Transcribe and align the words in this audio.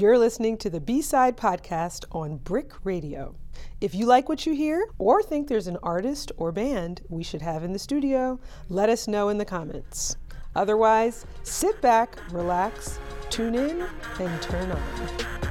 You're 0.00 0.16
listening 0.16 0.56
to 0.58 0.70
the 0.70 0.80
B 0.80 1.02
Side 1.02 1.36
Podcast 1.36 2.06
on 2.10 2.38
BRIC 2.38 2.72
Radio. 2.84 3.34
If 3.82 3.94
you 3.94 4.06
like 4.06 4.30
what 4.30 4.46
you 4.46 4.54
hear 4.54 4.88
or 4.96 5.22
think 5.22 5.46
there's 5.46 5.66
an 5.66 5.76
artist 5.82 6.32
or 6.38 6.52
band 6.52 7.02
we 7.10 7.22
should 7.22 7.42
have 7.42 7.64
in 7.64 7.74
the 7.74 7.78
studio, 7.78 8.40
let 8.70 8.88
us 8.88 9.06
know 9.06 9.28
in 9.28 9.36
the 9.36 9.44
comments. 9.44 10.16
Otherwise, 10.56 11.26
sit 11.42 11.78
back, 11.82 12.16
relax, 12.32 12.98
tune 13.28 13.54
in, 13.54 13.86
and 14.18 14.40
turn 14.40 14.72
on. 14.72 15.49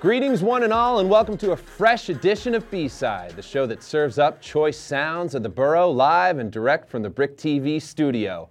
Greetings, 0.00 0.44
one 0.44 0.62
and 0.62 0.72
all, 0.72 1.00
and 1.00 1.10
welcome 1.10 1.36
to 1.38 1.50
a 1.50 1.56
fresh 1.56 2.08
edition 2.08 2.54
of 2.54 2.70
B-Side, 2.70 3.32
the 3.32 3.42
show 3.42 3.66
that 3.66 3.82
serves 3.82 4.16
up 4.16 4.40
choice 4.40 4.78
sounds 4.78 5.34
of 5.34 5.42
the 5.42 5.48
borough 5.48 5.90
live 5.90 6.38
and 6.38 6.52
direct 6.52 6.88
from 6.88 7.02
the 7.02 7.10
BRIC 7.10 7.36
TV 7.36 7.82
studio. 7.82 8.48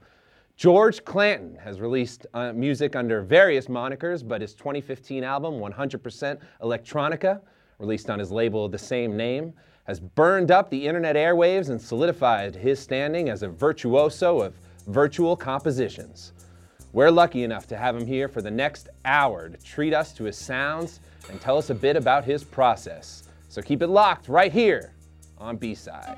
George 0.58 1.06
Clanton 1.06 1.56
has 1.56 1.80
released 1.80 2.28
uh, 2.34 2.52
music 2.52 2.98
under 2.98 3.22
various 3.22 3.68
monikers, 3.68 4.28
but 4.28 4.42
his 4.42 4.54
2015 4.56 5.24
album, 5.24 5.54
100% 5.54 6.38
Electronica, 6.62 7.40
released 7.80 8.10
on 8.10 8.20
his 8.20 8.30
label 8.30 8.66
of 8.66 8.74
the 8.74 8.78
same 8.78 9.16
name, 9.16 9.54
has 9.86 10.02
burned 10.02 10.52
up 10.52 10.70
the 10.70 10.86
internet 10.86 11.16
airwaves 11.16 11.70
and 11.70 11.82
solidified 11.82 12.58
his 12.58 12.78
standing 12.78 13.30
as 13.30 13.42
a 13.42 13.48
virtuoso 13.48 14.42
of 14.42 14.54
virtual 14.88 15.38
compositions. 15.38 16.34
We're 16.98 17.12
lucky 17.12 17.44
enough 17.44 17.68
to 17.68 17.78
have 17.78 17.96
him 17.96 18.08
here 18.08 18.28
for 18.28 18.42
the 18.42 18.50
next 18.50 18.90
hour 19.06 19.50
to 19.50 19.58
treat 19.64 19.94
us 19.94 20.12
to 20.14 20.24
his 20.24 20.36
sounds 20.36 21.00
and 21.30 21.40
tell 21.40 21.56
us 21.56 21.70
a 21.70 21.76
bit 21.76 21.96
about 21.96 22.24
his 22.24 22.44
process. 22.44 23.30
So 23.50 23.62
keep 23.62 23.84
it 23.84 23.88
locked 23.88 24.28
right 24.28 24.52
here 24.52 24.96
on 25.38 25.58
B 25.58 25.76
Side. 25.76 26.18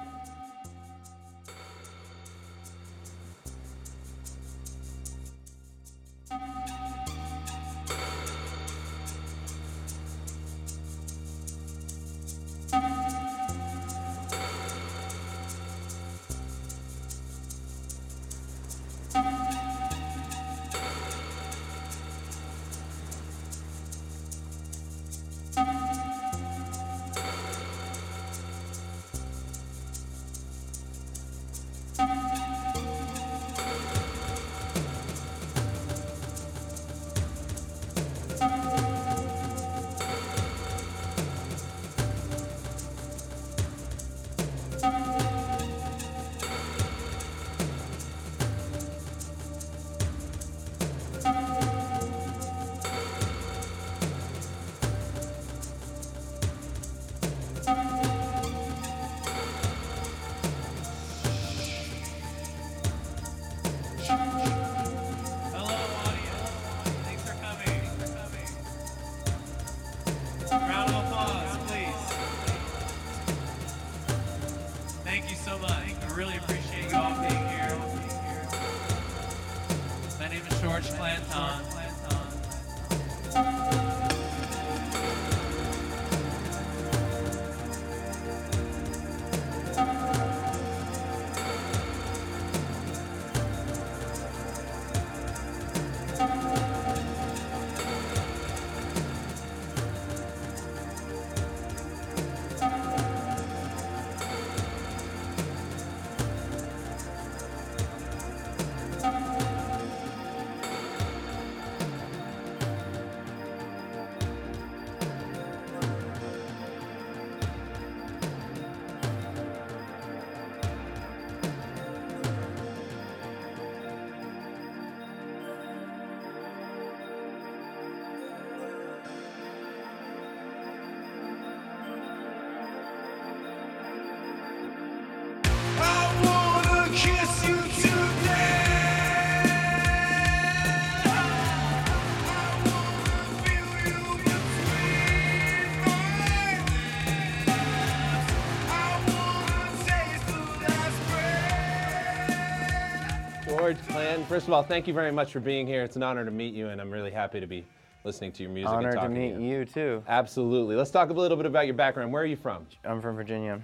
Last 153.70 153.88
breath. 153.88 153.88
George 153.88 153.96
Clanton, 153.96 154.26
first 154.26 154.48
of 154.48 154.54
all, 154.54 154.64
thank 154.64 154.88
you 154.88 154.94
very 154.94 155.12
much 155.12 155.32
for 155.32 155.40
being 155.40 155.68
here. 155.68 155.84
It's 155.84 155.96
an 155.96 156.04
honor 156.04 156.26
to 156.26 156.32
meet 156.32 156.54
you, 156.54 156.70
and 156.70 156.82
I'm 156.82 156.92
really 156.92 157.12
happy 157.12 157.40
to 157.40 157.48
be 157.48 157.66
listening 158.04 158.32
to 158.34 158.44
your 158.44 158.52
music 158.52 158.72
and 158.74 158.84
talking 158.84 159.16
to 159.16 159.22
you. 159.22 159.34
Honored 159.34 159.34
to 159.34 159.40
meet 159.40 159.50
you. 159.50 159.60
you 159.60 159.66
too. 159.66 160.04
Absolutely. 160.08 160.76
Let's 160.76 160.92
talk 160.92 161.10
a 161.10 161.14
little 161.14 161.38
bit 161.38 161.46
about 161.46 161.66
your 161.66 161.76
background. 161.76 162.12
Where 162.12 162.24
are 162.24 162.26
you 162.26 162.38
from? 162.38 162.66
I'm 162.84 163.02
from 163.02 163.16
Virginia. 163.16 163.62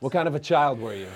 What 0.00 0.12
kind 0.12 0.26
of 0.26 0.34
a 0.34 0.40
child 0.40 0.80
were 0.80 0.94
you? 0.94 1.08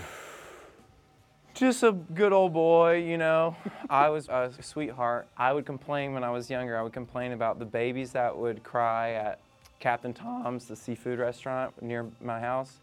Just 1.54 1.82
a 1.84 1.92
good 1.92 2.32
old 2.32 2.52
boy, 2.52 2.96
you 2.96 3.16
know. 3.16 3.56
I 3.90 4.08
was 4.08 4.28
a 4.28 4.52
sweetheart. 4.60 5.28
I 5.36 5.52
would 5.52 5.64
complain 5.64 6.12
when 6.12 6.24
I 6.24 6.30
was 6.30 6.50
younger. 6.50 6.76
I 6.76 6.82
would 6.82 6.92
complain 6.92 7.32
about 7.32 7.58
the 7.58 7.64
babies 7.64 8.12
that 8.12 8.36
would 8.36 8.62
cry 8.62 9.12
at 9.12 9.38
Captain 9.78 10.12
Tom's, 10.12 10.66
the 10.66 10.76
seafood 10.76 11.18
restaurant 11.18 11.80
near 11.80 12.06
my 12.20 12.40
house. 12.40 12.78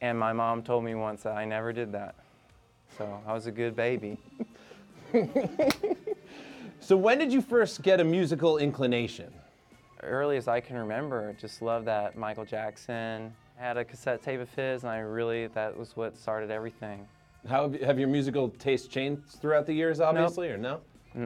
And 0.00 0.18
my 0.18 0.32
mom 0.32 0.62
told 0.62 0.82
me 0.82 0.94
once 0.94 1.22
that 1.24 1.36
I 1.36 1.44
never 1.44 1.72
did 1.72 1.92
that. 1.92 2.14
So 2.96 3.20
I 3.26 3.32
was 3.32 3.46
a 3.46 3.52
good 3.52 3.74
baby. 3.76 4.18
So 6.82 6.96
when 6.96 7.18
did 7.18 7.30
you 7.32 7.42
first 7.42 7.82
get 7.82 8.00
a 8.00 8.04
musical 8.04 8.56
inclination? 8.58 9.32
Early 10.02 10.38
as 10.38 10.48
I 10.48 10.60
can 10.60 10.76
remember, 10.76 11.36
just 11.38 11.60
loved 11.60 11.86
that 11.86 12.16
Michael 12.16 12.46
Jackson. 12.46 13.32
I 13.58 13.62
had 13.62 13.76
a 13.76 13.84
cassette 13.84 14.22
tape 14.22 14.40
of 14.40 14.52
his, 14.54 14.82
and 14.82 14.90
I 14.90 14.98
really, 15.00 15.46
that 15.48 15.76
was 15.76 15.94
what 15.94 16.16
started 16.16 16.50
everything. 16.50 17.06
How 17.46 17.68
have, 17.70 17.80
have 17.82 17.98
your 17.98 18.08
musical 18.08 18.48
tastes 18.48 18.88
changed 18.88 19.22
throughout 19.40 19.66
the 19.66 19.74
years, 19.74 20.00
obviously, 20.00 20.48
or 20.48 20.56
no? 20.56 20.80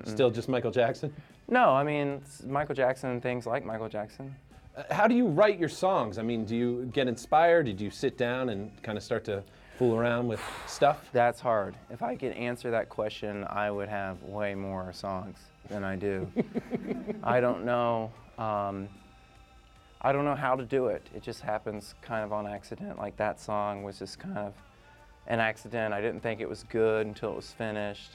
Still 0.05 0.31
just 0.31 0.49
Michael 0.49 0.73
Jackson? 0.73 1.15
No, 1.49 1.71
I 1.71 1.85
mean, 1.85 2.21
Michael 2.47 2.75
Jackson 2.75 3.11
and 3.11 3.23
things 3.23 3.47
like 3.47 3.65
Michael 3.65 3.89
Jackson. 3.89 4.35
Uh, 4.77 4.83
How 4.93 5.07
do 5.07 5.15
you 5.15 5.29
write 5.29 5.59
your 5.61 5.69
songs? 5.69 6.19
I 6.19 6.23
mean, 6.23 6.45
do 6.45 6.57
you 6.57 6.91
get 6.93 7.07
inspired? 7.07 7.67
Did 7.67 7.81
you 7.81 7.91
sit 7.91 8.19
down 8.19 8.49
and 8.49 8.71
kind 8.83 8.99
of 8.99 9.05
start 9.05 9.25
to 9.27 9.45
fool 9.79 9.97
around 9.97 10.29
with 10.29 10.41
stuff? 10.67 11.09
That's 11.13 11.41
hard. 11.41 11.75
If 11.91 12.03
I 12.03 12.17
could 12.17 12.33
answer 12.33 12.71
that 12.71 12.89
question, 12.89 13.45
I 13.49 13.71
would 13.71 13.89
have 13.89 14.23
way 14.23 14.55
more 14.55 14.93
songs 14.93 15.39
than 15.69 15.85
I 15.85 15.97
do. 15.97 16.31
I 17.25 17.41
don't 17.41 17.65
know. 17.65 18.13
Um, 18.39 18.89
I 20.01 20.13
don't 20.13 20.25
know 20.25 20.35
how 20.35 20.55
to 20.55 20.65
do 20.65 20.89
it. 20.89 21.07
It 21.15 21.23
just 21.23 21.41
happens 21.41 21.95
kind 22.03 22.25
of 22.25 22.33
on 22.33 22.47
accident. 22.47 22.99
Like 22.99 23.17
that 23.17 23.41
song 23.41 23.83
was 23.83 23.99
just 23.99 24.19
kind 24.19 24.39
of 24.39 24.55
an 25.27 25.41
accident. 25.41 25.95
I 25.95 26.01
didn't 26.01 26.21
think 26.21 26.41
it 26.41 26.49
was 26.49 26.65
good 26.65 27.07
until 27.07 27.33
it 27.33 27.37
was 27.37 27.51
finished. 27.51 28.13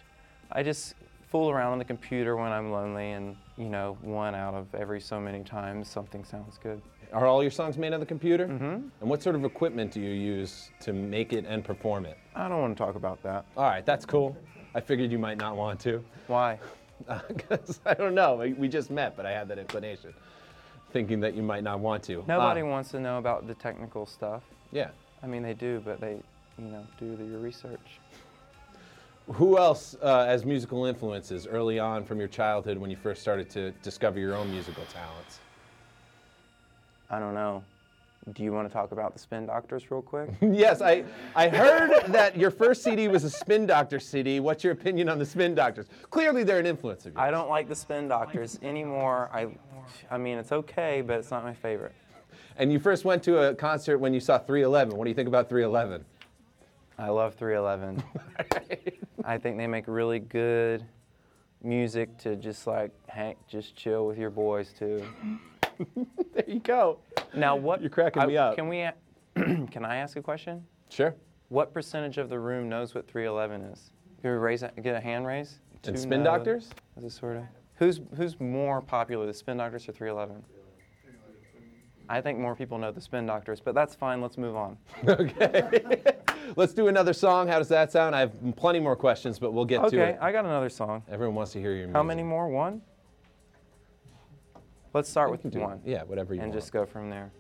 I 0.52 0.64
just 0.64 0.94
fool 1.30 1.50
around 1.50 1.74
on 1.74 1.78
the 1.80 1.86
computer 1.86 2.36
when 2.36 2.52
I'm 2.52 2.72
lonely, 2.72 3.12
and 3.12 3.36
you 3.58 3.70
know, 3.70 3.98
one 4.02 4.36
out 4.36 4.54
of 4.54 4.74
every 4.76 5.00
so 5.02 5.20
many 5.20 5.44
times 5.44 5.88
something 5.90 6.24
sounds 6.24 6.58
good. 6.62 6.82
Are 7.14 7.26
all 7.26 7.42
your 7.42 7.52
songs 7.52 7.78
made 7.78 7.94
on 7.94 8.00
the 8.00 8.06
computer? 8.06 8.48
Mm-hmm. 8.48 8.64
And 9.02 9.10
what 9.10 9.24
sort 9.24 9.36
of 9.36 9.44
equipment 9.44 9.92
do 9.92 10.00
you 10.00 10.12
use 10.12 10.70
to 10.82 10.94
make 10.94 11.34
it 11.34 11.46
and 11.48 11.64
perform 11.64 12.06
it? 12.06 12.18
I 12.36 12.48
don't 12.48 12.62
want 12.62 12.78
to 12.78 12.84
talk 12.84 12.96
about 12.96 13.22
that. 13.24 13.46
All 13.58 13.64
right, 13.64 13.86
that's 13.86 14.06
cool. 14.06 14.38
I 14.76 14.80
figured 14.80 15.12
you 15.12 15.18
might 15.18 15.38
not 15.40 15.56
want 15.56 15.80
to. 15.82 16.04
Why? 16.28 16.60
Because 17.30 17.80
I 17.86 17.94
don't 17.94 18.14
know. 18.14 18.36
We- 18.36 18.54
We 18.54 18.68
just 18.68 18.92
met, 18.92 19.16
but 19.16 19.26
I 19.26 19.32
had 19.32 19.48
that 19.48 19.58
inclination, 19.58 20.14
thinking 20.92 21.20
that 21.22 21.34
you 21.34 21.42
might 21.42 21.64
not 21.64 21.80
want 21.80 22.04
to. 22.04 22.24
Nobody 22.28 22.62
Uh, 22.62 22.66
wants 22.66 22.92
to 22.92 23.00
know 23.00 23.18
about 23.18 23.48
the 23.48 23.56
technical 23.56 24.06
stuff. 24.06 24.44
Yeah. 24.72 24.90
I 25.24 25.28
mean, 25.28 25.42
they 25.42 25.54
do, 25.54 25.82
but 25.86 26.00
they, 26.02 26.22
you 26.58 26.66
know, 26.66 26.86
do 27.00 27.16
the, 27.16 27.24
your 27.24 27.40
research. 27.40 28.00
Who 29.34 29.58
else 29.58 29.96
uh, 30.02 30.26
as 30.28 30.44
musical 30.44 30.86
influences 30.86 31.46
early 31.46 31.78
on 31.78 32.04
from 32.04 32.18
your 32.18 32.28
childhood 32.28 32.78
when 32.78 32.90
you 32.90 32.98
first 32.98 33.22
started 33.22 33.50
to 33.52 33.72
discover 33.84 34.20
your 34.20 34.36
own 34.36 34.50
musical 34.50 34.84
talents? 34.92 35.40
I 37.12 37.20
don't 37.20 37.36
know. 37.36 37.64
Do 38.34 38.44
you 38.44 38.52
want 38.52 38.68
to 38.68 38.74
talk 38.74 38.92
about 38.92 39.14
the 39.14 39.20
Spin 39.20 39.46
Doctors 39.46 39.90
real 39.92 40.02
quick? 40.02 40.30
yes, 40.42 40.82
I, 40.82 41.04
I 41.36 41.48
heard 41.48 42.08
that 42.08 42.38
your 42.38 42.52
first 42.52 42.84
CD 42.84 43.08
was 43.08 43.24
a 43.24 43.30
Spin 43.30 43.66
Doctor 43.66 44.00
CD. 44.00 44.40
What's 44.40 44.64
your 44.64 44.74
opinion 44.74 45.10
on 45.10 45.20
the 45.20 45.26
Spin 45.26 45.56
Doctors? 45.56 45.88
Clearly, 46.10 46.44
they're 46.44 46.60
an 46.60 46.66
influence 46.66 47.06
of 47.06 47.14
yours. 47.14 47.22
I 47.22 47.32
don't 47.32 47.50
like 47.50 47.68
the 47.68 47.76
Spin 47.76 48.08
Doctors 48.08 48.60
anymore. 48.62 49.30
I, 49.34 49.48
I 50.12 50.18
mean, 50.18 50.38
it's 50.38 50.52
okay, 50.52 51.02
but 51.02 51.20
it's 51.20 51.32
not 51.32 51.44
my 51.44 51.54
favorite. 51.54 51.94
And 52.58 52.74
you 52.74 52.80
first 52.80 53.06
went 53.06 53.24
to 53.24 53.50
a 53.50 53.56
concert 53.56 54.00
when 54.00 54.14
you 54.14 54.20
saw 54.20 54.38
311. 54.38 54.96
What 54.96 55.06
do 55.06 55.10
you 55.10 55.16
think 55.16 55.28
about 55.28 55.50
311? 55.50 56.04
I 56.98 57.10
love 57.10 57.36
311. 57.36 58.04
I 59.24 59.38
think 59.38 59.58
they 59.58 59.68
make 59.68 59.86
really 59.88 60.20
good 60.20 60.86
music 61.62 62.18
to 62.20 62.36
just 62.36 62.68
like 62.68 62.92
hang, 63.08 63.36
just 63.48 63.76
chill 63.76 64.08
with 64.08 64.18
your 64.18 64.30
boys 64.30 64.74
too. 64.78 65.04
There 66.34 66.44
you 66.46 66.60
go. 66.60 67.00
Now, 67.34 67.56
what? 67.56 67.80
You're 67.80 67.90
cracking 67.90 68.22
I- 68.22 68.26
me 68.26 68.38
up. 68.38 68.56
Can 68.56 68.68
we? 68.68 68.86
can 69.36 69.86
I 69.86 69.96
ask 69.98 70.18
a 70.18 70.22
question? 70.22 70.66
Sure. 70.90 71.16
What 71.48 71.74
percentage 71.74 72.18
of 72.18 72.30
the 72.30 72.38
room 72.38 72.68
knows 72.68 72.94
what 72.94 73.08
311 73.08 73.62
is? 73.72 73.92
Can 74.22 74.32
we 74.32 74.38
raise 74.38 74.64
a, 74.64 74.72
get 74.82 74.96
a 74.96 75.00
hand 75.00 75.26
raise? 75.26 75.60
And 75.86 75.98
Spin 75.98 76.22
no. 76.22 76.32
Doctors? 76.32 76.70
Is 76.98 77.06
it 77.06 77.12
sort 77.12 77.38
of? 77.38 77.44
Who's 77.76 78.02
who's 78.18 78.38
more 78.42 78.82
popular, 78.82 79.26
the 79.26 79.34
Spin 79.34 79.56
Doctors 79.56 79.88
or 79.88 79.94
311? 79.94 80.44
I 82.10 82.20
think 82.22 82.40
more 82.40 82.56
people 82.56 82.78
know 82.78 82.92
the 82.92 83.00
Spin 83.02 83.26
Doctors, 83.26 83.62
but 83.62 83.74
that's 83.74 83.96
fine. 83.96 84.20
Let's 84.22 84.38
move 84.38 84.56
on. 84.56 84.78
Okay. 85.08 86.02
Let's 86.56 86.74
do 86.74 86.88
another 86.88 87.14
song. 87.14 87.48
How 87.48 87.58
does 87.60 87.70
that 87.70 87.92
sound? 87.92 88.16
I 88.16 88.22
have 88.22 88.34
plenty 88.56 88.80
more 88.80 88.96
questions, 88.96 89.40
but 89.40 89.54
we'll 89.54 89.66
get 89.66 89.80
to 89.82 89.86
it. 89.86 90.00
Okay. 90.00 90.18
I 90.20 90.32
got 90.32 90.46
another 90.46 90.70
song. 90.70 91.04
Everyone 91.10 91.36
wants 91.36 91.52
to 91.54 91.60
hear 91.60 91.72
your 91.72 91.88
music. 91.88 91.96
How 91.96 92.04
many 92.04 92.24
more? 92.24 92.48
One? 92.48 92.82
Let's 94.94 95.10
start 95.10 95.32
We 95.32 95.38
with 95.38 95.56
one. 95.56 95.82
Yeah, 95.86 96.04
whatever 96.04 96.34
you 96.34 96.42
and 96.42 96.50
want. 96.50 96.56
And 96.56 96.62
just 96.62 96.74
go 96.74 96.86
from 96.86 97.10
there. 97.10 97.32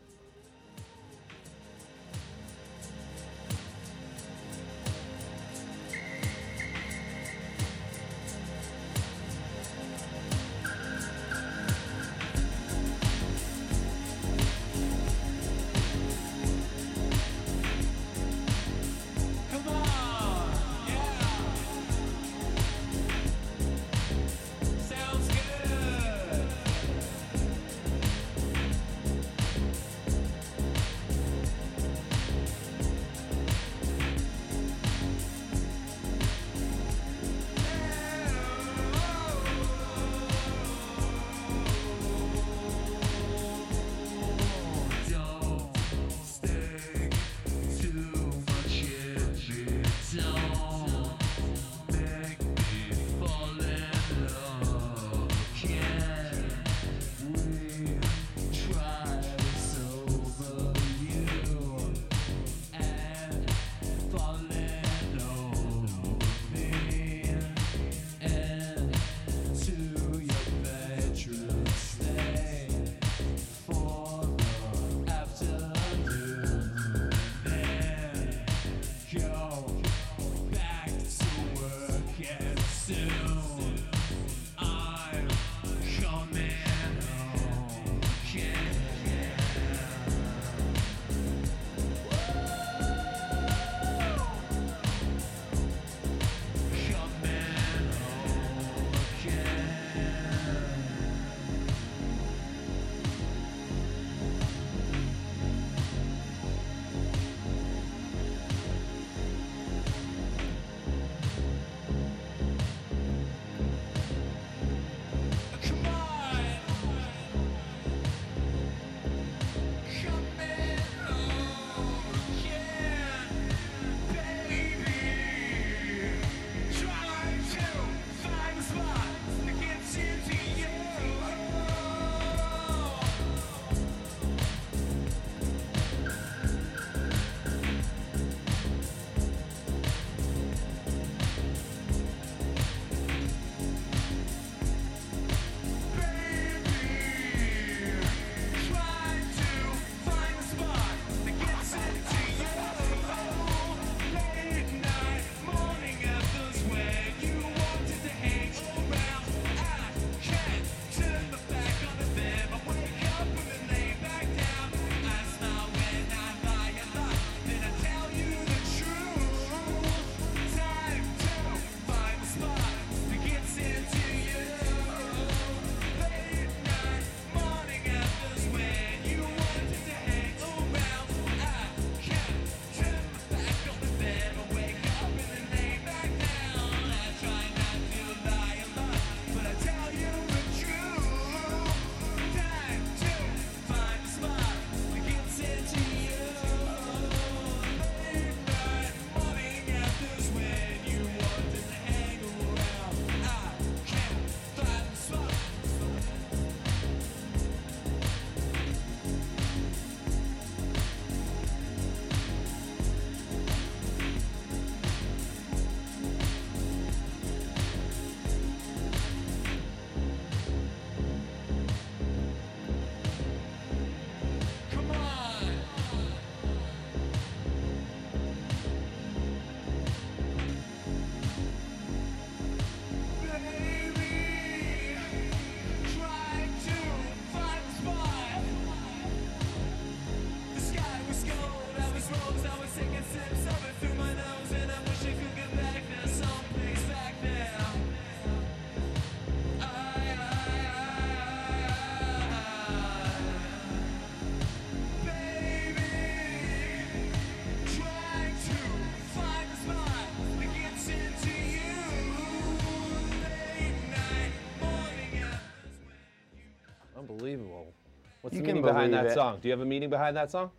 Meaning 268.62 268.75
behind 268.75 268.94
that 268.94 269.06
it. 269.08 269.13
song? 269.13 269.39
Do 269.42 269.48
you 269.48 269.51
have 269.51 269.62
a 269.62 269.66
meaning 269.66 269.89
behind 269.89 270.16
that 270.16 270.32
song? 270.32 270.51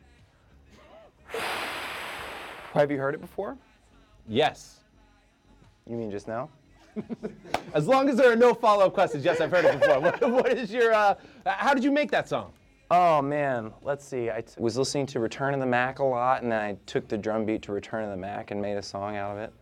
Have 2.73 2.91
you 2.91 2.99
heard 2.99 3.15
it 3.15 3.21
before? 3.21 3.57
Yes. 4.29 4.81
You 5.89 5.97
mean 5.97 6.11
just 6.11 6.29
now? 6.29 6.51
As 7.75 7.87
long 7.87 8.09
as 8.09 8.17
there 8.17 8.31
are 8.31 8.37
no 8.37 8.55
follow-up 8.55 8.95
questions, 8.95 9.25
yes, 9.25 9.41
I've 9.41 9.51
heard 9.51 9.65
it 9.65 9.81
before. 9.81 10.01
what, 10.01 10.31
what 10.31 10.53
is 10.53 10.73
your? 10.73 10.93
Uh, 10.93 11.15
how 11.47 11.75
did 11.75 11.85
you 11.85 11.91
make 11.91 12.11
that 12.11 12.29
song? 12.29 12.53
Oh 12.93 13.23
man, 13.23 13.73
let's 13.83 14.05
see. 14.05 14.31
I 14.31 14.41
t- 14.41 14.55
was 14.59 14.77
listening 14.77 15.07
to 15.07 15.21
Return 15.21 15.55
of 15.55 15.61
the 15.61 15.67
Mack 15.67 16.01
a 16.01 16.05
lot, 16.05 16.43
and 16.43 16.51
then 16.51 16.61
I 16.61 16.77
took 16.87 17.07
the 17.07 17.17
drum 17.17 17.45
beat 17.45 17.63
to 17.63 17.73
Return 17.73 18.05
of 18.05 18.11
the 18.11 18.17
Mack 18.17 18.51
and 18.51 18.61
made 18.61 18.77
a 18.77 18.83
song 18.83 19.17
out 19.17 19.31
of 19.33 19.39
it. 19.39 19.53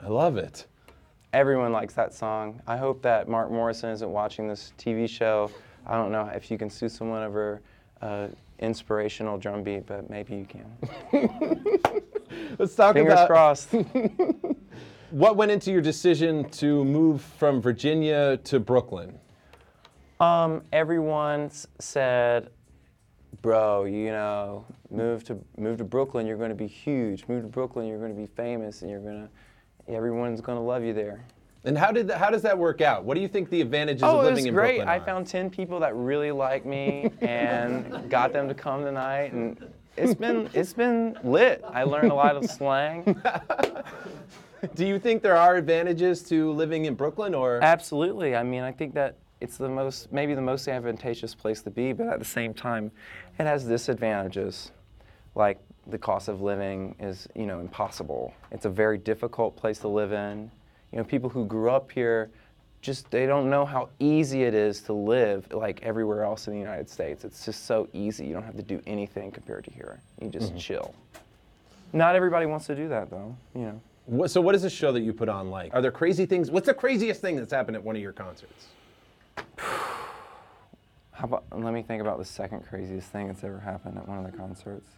I 0.00 0.08
love 0.08 0.36
it. 0.36 0.66
Everyone 1.32 1.72
likes 1.72 1.94
that 1.94 2.14
song. 2.14 2.60
I 2.66 2.76
hope 2.76 3.02
that 3.02 3.28
Mark 3.28 3.50
Morrison 3.50 3.90
isn't 3.90 4.08
watching 4.08 4.46
this 4.46 4.72
TV 4.78 5.08
show. 5.08 5.50
I 5.86 5.96
don't 5.96 6.10
know 6.12 6.30
if 6.34 6.50
you 6.50 6.58
can 6.58 6.68
sue 6.68 6.88
someone 6.88 7.22
over 7.22 7.62
uh, 8.02 8.28
inspirational 8.58 9.38
drum 9.38 9.62
beat, 9.62 9.86
but 9.86 10.10
maybe 10.10 10.36
you 10.36 10.46
can. 10.46 10.66
Let's 12.58 12.74
talk 12.74 12.94
Fingers 12.94 13.12
about 13.12 13.28
crossed. 13.28 13.70
what 15.10 15.36
went 15.36 15.50
into 15.50 15.70
your 15.70 15.80
decision 15.80 16.48
to 16.50 16.84
move 16.84 17.22
from 17.22 17.60
Virginia 17.60 18.38
to 18.38 18.58
Brooklyn. 18.58 19.18
Um, 20.18 20.62
everyone 20.72 21.42
s- 21.46 21.66
said, 21.78 22.50
"Bro, 23.42 23.84
you 23.84 24.10
know, 24.10 24.64
move 24.90 25.24
to 25.24 25.38
move 25.56 25.78
to 25.78 25.84
Brooklyn. 25.84 26.26
You're 26.26 26.38
going 26.38 26.48
to 26.50 26.54
be 26.56 26.66
huge. 26.66 27.28
Move 27.28 27.42
to 27.42 27.48
Brooklyn. 27.48 27.86
You're 27.86 27.98
going 27.98 28.14
to 28.14 28.20
be 28.20 28.26
famous, 28.26 28.82
and 28.82 28.90
you're 28.90 29.00
gonna, 29.00 29.28
everyone's 29.88 30.40
going 30.40 30.56
to 30.58 30.62
love 30.64 30.82
you 30.82 30.92
there." 30.94 31.24
And 31.66 31.76
how 31.76 31.90
did 31.90 32.06
that, 32.08 32.18
how 32.18 32.30
does 32.30 32.42
that 32.42 32.56
work 32.56 32.80
out? 32.80 33.04
What 33.04 33.16
do 33.16 33.20
you 33.20 33.28
think 33.28 33.50
the 33.50 33.60
advantages 33.60 34.04
Oh, 34.04 34.20
of 34.20 34.24
living 34.24 34.46
in 34.46 34.54
great. 34.54 34.76
Brooklyn 34.76 34.88
I 34.88 35.04
found 35.04 35.26
10 35.26 35.50
people 35.50 35.80
that 35.80 35.94
really 35.96 36.30
like 36.30 36.64
me 36.64 37.10
and 37.20 38.08
got 38.08 38.32
them 38.32 38.46
to 38.48 38.54
come 38.54 38.84
tonight 38.84 39.32
and 39.32 39.68
it's 39.96 40.14
been 40.14 40.48
it's 40.52 40.72
been 40.74 41.18
lit. 41.24 41.64
I 41.66 41.82
learned 41.84 42.12
a 42.12 42.14
lot 42.14 42.36
of 42.36 42.48
slang. 42.50 43.20
Do 44.74 44.86
you 44.86 44.98
think 44.98 45.22
there 45.22 45.36
are 45.36 45.56
advantages 45.56 46.22
to 46.24 46.52
living 46.52 46.84
in 46.84 46.94
Brooklyn, 46.94 47.34
or 47.34 47.60
Absolutely. 47.62 48.36
I 48.36 48.42
mean, 48.42 48.62
I 48.62 48.72
think 48.72 48.94
that 48.94 49.16
it's 49.40 49.56
the 49.56 49.68
most 49.68 50.12
maybe 50.12 50.34
the 50.34 50.42
most 50.42 50.68
advantageous 50.68 51.34
place 51.34 51.62
to 51.62 51.70
be, 51.70 51.92
but 51.92 52.08
at 52.08 52.18
the 52.18 52.24
same 52.26 52.52
time, 52.54 52.90
it 53.38 53.44
has 53.44 53.64
disadvantages. 53.64 54.70
Like 55.34 55.58
the 55.86 55.98
cost 55.98 56.28
of 56.28 56.42
living 56.42 56.94
is, 57.00 57.26
you 57.34 57.46
know, 57.46 57.60
impossible. 57.60 58.34
It's 58.50 58.64
a 58.66 58.70
very 58.70 58.98
difficult 58.98 59.56
place 59.56 59.78
to 59.80 59.88
live 59.88 60.12
in. 60.12 60.50
You 60.92 60.98
know, 60.98 61.04
people 61.04 61.28
who 61.28 61.44
grew 61.46 61.70
up 61.70 61.90
here 61.90 62.30
just 62.80 63.10
they 63.10 63.26
don't 63.26 63.50
know 63.50 63.64
how 63.64 63.88
easy 63.98 64.44
it 64.44 64.54
is 64.54 64.80
to 64.82 64.92
live 64.92 65.52
like 65.52 65.82
everywhere 65.82 66.22
else 66.22 66.46
in 66.46 66.54
the 66.54 66.58
United 66.58 66.88
States. 66.88 67.24
It's 67.24 67.44
just 67.44 67.66
so 67.66 67.88
easy. 67.92 68.26
You 68.26 68.34
don't 68.34 68.44
have 68.44 68.56
to 68.56 68.62
do 68.62 68.80
anything 68.86 69.32
compared 69.32 69.64
to 69.64 69.72
here. 69.72 70.00
You 70.20 70.28
just 70.28 70.50
mm-hmm. 70.50 70.58
chill. 70.58 70.94
Not 71.92 72.14
everybody 72.14 72.46
wants 72.46 72.66
to 72.66 72.76
do 72.76 72.88
that 72.88 73.10
though, 73.10 73.34
you 73.54 73.62
know. 73.62 73.80
what, 74.06 74.30
so? 74.30 74.40
What 74.40 74.54
is 74.54 74.62
the 74.62 74.70
show 74.70 74.92
that 74.92 75.00
you 75.00 75.12
put 75.12 75.28
on 75.28 75.50
like? 75.50 75.74
Are 75.74 75.82
there 75.82 75.90
crazy 75.90 76.26
things? 76.26 76.50
What's 76.50 76.66
the 76.66 76.74
craziest 76.74 77.20
thing 77.20 77.36
that's 77.36 77.52
happened 77.52 77.76
at 77.76 77.82
one 77.82 77.96
of 77.96 78.02
your 78.02 78.12
concerts? 78.12 78.66
How 79.56 81.24
about 81.24 81.44
let 81.52 81.72
me 81.72 81.82
think 81.82 82.02
about 82.02 82.18
the 82.18 82.24
second 82.24 82.66
craziest 82.68 83.10
thing 83.10 83.28
that's 83.28 83.42
ever 83.42 83.58
happened 83.58 83.96
at 83.96 84.06
one 84.06 84.24
of 84.24 84.30
the 84.30 84.36
concerts. 84.36 84.90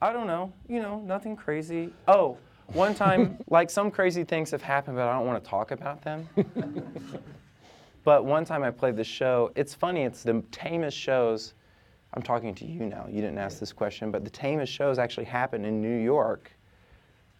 I 0.00 0.12
don't 0.12 0.26
know. 0.26 0.52
You 0.68 0.80
know, 0.80 1.00
nothing 1.00 1.36
crazy. 1.36 1.92
Oh, 2.08 2.38
one 2.72 2.94
time, 2.94 3.38
like 3.48 3.70
some 3.70 3.90
crazy 3.90 4.24
things 4.24 4.50
have 4.50 4.62
happened, 4.62 4.96
but 4.96 5.08
I 5.08 5.12
don't 5.12 5.26
want 5.26 5.42
to 5.42 5.48
talk 5.48 5.70
about 5.70 6.02
them. 6.02 6.28
but 8.04 8.24
one 8.24 8.44
time 8.44 8.62
I 8.62 8.70
played 8.70 8.96
the 8.96 9.04
show. 9.04 9.52
It's 9.54 9.74
funny. 9.74 10.02
It's 10.02 10.22
the 10.22 10.42
tamest 10.50 10.96
shows. 10.96 11.54
I'm 12.14 12.22
talking 12.22 12.54
to 12.56 12.64
you 12.64 12.86
now. 12.86 13.06
You 13.08 13.20
didn't 13.20 13.38
ask 13.38 13.60
this 13.60 13.72
question, 13.72 14.10
but 14.10 14.24
the 14.24 14.30
tamest 14.30 14.72
shows 14.72 14.98
actually 14.98 15.26
happen 15.26 15.64
in 15.64 15.80
New 15.80 15.96
York, 15.96 16.50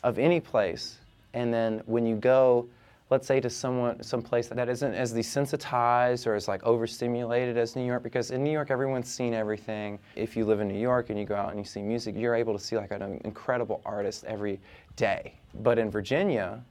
of 0.02 0.18
any 0.18 0.40
place. 0.40 0.98
And 1.34 1.52
then 1.52 1.82
when 1.86 2.06
you 2.06 2.16
go, 2.16 2.68
let's 3.10 3.26
say 3.26 3.40
to 3.40 3.50
someone, 3.50 4.00
some 4.02 4.22
place 4.22 4.46
that 4.46 4.68
isn't 4.68 4.94
as 4.94 5.12
desensitized 5.12 6.28
or 6.28 6.36
as 6.36 6.46
like 6.46 6.62
overstimulated 6.62 7.58
as 7.58 7.74
New 7.74 7.84
York, 7.84 8.04
because 8.04 8.30
in 8.30 8.44
New 8.44 8.52
York 8.52 8.70
everyone's 8.70 9.12
seen 9.12 9.34
everything. 9.34 9.98
If 10.14 10.36
you 10.36 10.44
live 10.44 10.60
in 10.60 10.68
New 10.68 10.78
York 10.78 11.10
and 11.10 11.18
you 11.18 11.24
go 11.24 11.34
out 11.34 11.50
and 11.50 11.58
you 11.58 11.64
see 11.64 11.82
music, 11.82 12.14
you're 12.16 12.36
able 12.36 12.56
to 12.56 12.64
see 12.64 12.76
like 12.76 12.92
an 12.92 13.20
incredible 13.24 13.82
artist 13.84 14.24
every 14.24 14.60
day. 14.94 15.34
But 15.62 15.78
in 15.78 15.90
Virginia, 15.90 16.62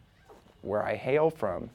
where 0.61 0.83
I 0.83 0.95
hail 0.95 1.29
from, 1.29 1.69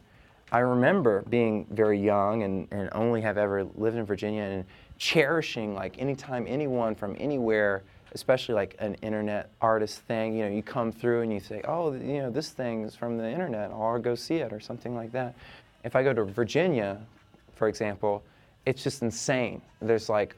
I 0.50 0.60
remember 0.60 1.24
being 1.28 1.66
very 1.70 1.98
young 1.98 2.42
and, 2.42 2.66
and 2.70 2.88
only 2.92 3.20
have 3.20 3.36
ever 3.36 3.64
lived 3.76 3.96
in 3.96 4.06
Virginia 4.06 4.42
and 4.42 4.64
cherishing 4.98 5.74
like 5.74 5.98
anytime 5.98 6.46
anyone 6.48 6.94
from 6.94 7.16
anywhere, 7.18 7.82
especially 8.14 8.54
like 8.54 8.76
an 8.78 8.94
internet 9.02 9.50
artist 9.60 10.00
thing, 10.02 10.34
you 10.34 10.44
know, 10.44 10.50
you 10.50 10.62
come 10.62 10.92
through 10.92 11.22
and 11.22 11.32
you 11.32 11.40
say, 11.40 11.60
oh, 11.66 11.92
you 11.92 12.22
know, 12.22 12.30
this 12.30 12.50
thing's 12.50 12.94
from 12.94 13.18
the 13.18 13.28
internet, 13.28 13.70
or 13.70 13.94
I'll 13.94 14.00
go 14.00 14.14
see 14.14 14.36
it 14.36 14.52
or 14.52 14.60
something 14.60 14.94
like 14.94 15.12
that. 15.12 15.34
If 15.82 15.96
I 15.96 16.02
go 16.02 16.12
to 16.12 16.24
Virginia, 16.24 16.98
for 17.54 17.68
example, 17.68 18.22
it's 18.66 18.82
just 18.82 19.02
insane. 19.02 19.60
There's 19.82 20.08
like 20.08 20.36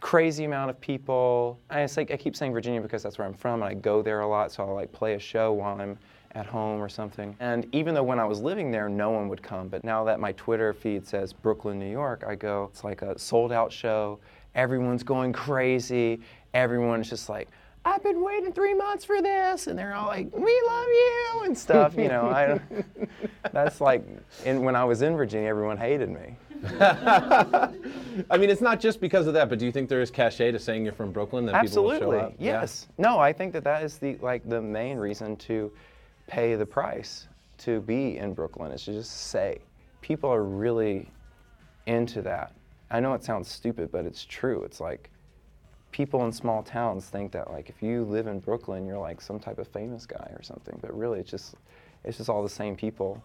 crazy 0.00 0.44
amount 0.44 0.70
of 0.70 0.80
people. 0.80 1.58
I, 1.70 1.86
like, 1.96 2.10
I 2.10 2.16
keep 2.16 2.34
saying 2.36 2.52
Virginia 2.52 2.80
because 2.80 3.02
that's 3.02 3.18
where 3.18 3.26
I'm 3.26 3.34
from 3.34 3.62
and 3.62 3.70
I 3.70 3.74
go 3.74 4.02
there 4.02 4.20
a 4.20 4.28
lot, 4.28 4.52
so 4.52 4.64
I'll 4.64 4.74
like 4.74 4.92
play 4.92 5.14
a 5.14 5.18
show 5.18 5.52
while 5.52 5.80
I'm 5.80 5.96
at 6.34 6.46
home 6.46 6.80
or 6.80 6.88
something. 6.88 7.36
And 7.40 7.66
even 7.72 7.94
though 7.94 8.02
when 8.02 8.18
I 8.18 8.24
was 8.24 8.40
living 8.40 8.70
there, 8.70 8.88
no 8.88 9.10
one 9.10 9.28
would 9.28 9.42
come, 9.42 9.68
but 9.68 9.84
now 9.84 10.02
that 10.04 10.18
my 10.18 10.32
Twitter 10.32 10.72
feed 10.72 11.06
says 11.06 11.32
Brooklyn, 11.32 11.78
New 11.78 11.90
York, 11.90 12.24
I 12.26 12.34
go, 12.34 12.68
it's 12.72 12.84
like 12.84 13.02
a 13.02 13.18
sold 13.18 13.52
out 13.52 13.70
show. 13.70 14.18
Everyone's 14.54 15.02
going 15.02 15.32
crazy. 15.32 16.20
Everyone's 16.54 17.08
just 17.08 17.28
like, 17.28 17.48
I've 17.84 18.02
been 18.02 18.22
waiting 18.22 18.52
three 18.52 18.74
months 18.74 19.04
for 19.04 19.20
this, 19.20 19.66
and 19.66 19.76
they're 19.76 19.94
all 19.94 20.06
like, 20.06 20.28
"We 20.32 20.62
love 20.66 20.86
you" 20.86 21.42
and 21.44 21.58
stuff. 21.58 21.96
You 21.96 22.08
know, 22.08 22.26
I. 22.26 22.60
That's 23.52 23.80
like, 23.80 24.04
in, 24.44 24.62
when 24.62 24.76
I 24.76 24.84
was 24.84 25.02
in 25.02 25.16
Virginia, 25.16 25.48
everyone 25.48 25.76
hated 25.76 26.08
me. 26.08 26.36
I 26.80 27.72
mean, 28.38 28.48
it's 28.48 28.60
not 28.60 28.78
just 28.78 29.00
because 29.00 29.26
of 29.26 29.34
that, 29.34 29.48
but 29.48 29.58
do 29.58 29.66
you 29.66 29.72
think 29.72 29.88
there 29.88 30.00
is 30.00 30.12
cachet 30.12 30.52
to 30.52 30.60
saying 30.60 30.84
you're 30.84 30.92
from 30.92 31.10
Brooklyn 31.10 31.44
that 31.46 31.60
people 31.60 31.82
will 31.82 31.90
show 31.90 31.94
Absolutely, 31.96 32.18
up? 32.20 32.34
Yeah. 32.38 32.60
yes. 32.60 32.86
No, 32.98 33.18
I 33.18 33.32
think 33.32 33.52
that 33.54 33.64
that 33.64 33.82
is 33.82 33.98
the 33.98 34.16
like 34.18 34.48
the 34.48 34.62
main 34.62 34.96
reason 34.96 35.36
to 35.38 35.72
pay 36.28 36.54
the 36.54 36.66
price 36.66 37.26
to 37.58 37.80
be 37.80 38.18
in 38.18 38.32
Brooklyn 38.32 38.70
is 38.70 38.84
to 38.84 38.92
just 38.92 39.10
say 39.28 39.58
people 40.00 40.30
are 40.30 40.44
really 40.44 41.10
into 41.86 42.22
that. 42.22 42.52
I 42.92 43.00
know 43.00 43.14
it 43.14 43.24
sounds 43.24 43.50
stupid, 43.50 43.90
but 43.90 44.06
it's 44.06 44.24
true. 44.24 44.62
It's 44.62 44.80
like 44.80 45.10
people 45.92 46.24
in 46.24 46.32
small 46.32 46.62
towns 46.62 47.06
think 47.06 47.30
that 47.32 47.50
like 47.50 47.68
if 47.68 47.82
you 47.82 48.04
live 48.04 48.26
in 48.26 48.40
Brooklyn, 48.40 48.86
you're 48.86 48.98
like 48.98 49.20
some 49.20 49.38
type 49.38 49.58
of 49.58 49.68
famous 49.68 50.06
guy 50.06 50.32
or 50.34 50.42
something, 50.42 50.76
but 50.80 50.96
really 50.96 51.20
it's 51.20 51.30
just 51.30 51.54
it's 52.02 52.16
just 52.16 52.28
all 52.28 52.42
the 52.42 52.48
same 52.48 52.74
people. 52.74 53.22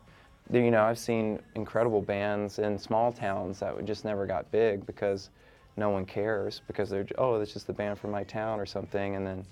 You 0.52 0.70
know, 0.70 0.84
I've 0.84 1.00
seen 1.00 1.40
incredible 1.56 2.02
bands 2.02 2.60
in 2.60 2.78
small 2.78 3.12
towns 3.12 3.60
that 3.60 3.84
just 3.86 4.06
never 4.06 4.26
got 4.26 4.50
big 4.52 4.86
because 4.86 5.30
no 5.76 5.90
one 5.90 6.06
cares 6.06 6.62
because 6.68 6.90
they're 6.90 7.08
oh, 7.18 7.40
that's 7.40 7.54
just 7.54 7.68
the 7.68 7.74
band 7.74 7.98
from 7.98 8.12
my 8.12 8.24
town 8.24 8.60
or 8.60 8.66
something, 8.66 9.16
and 9.16 9.26
then 9.26 9.46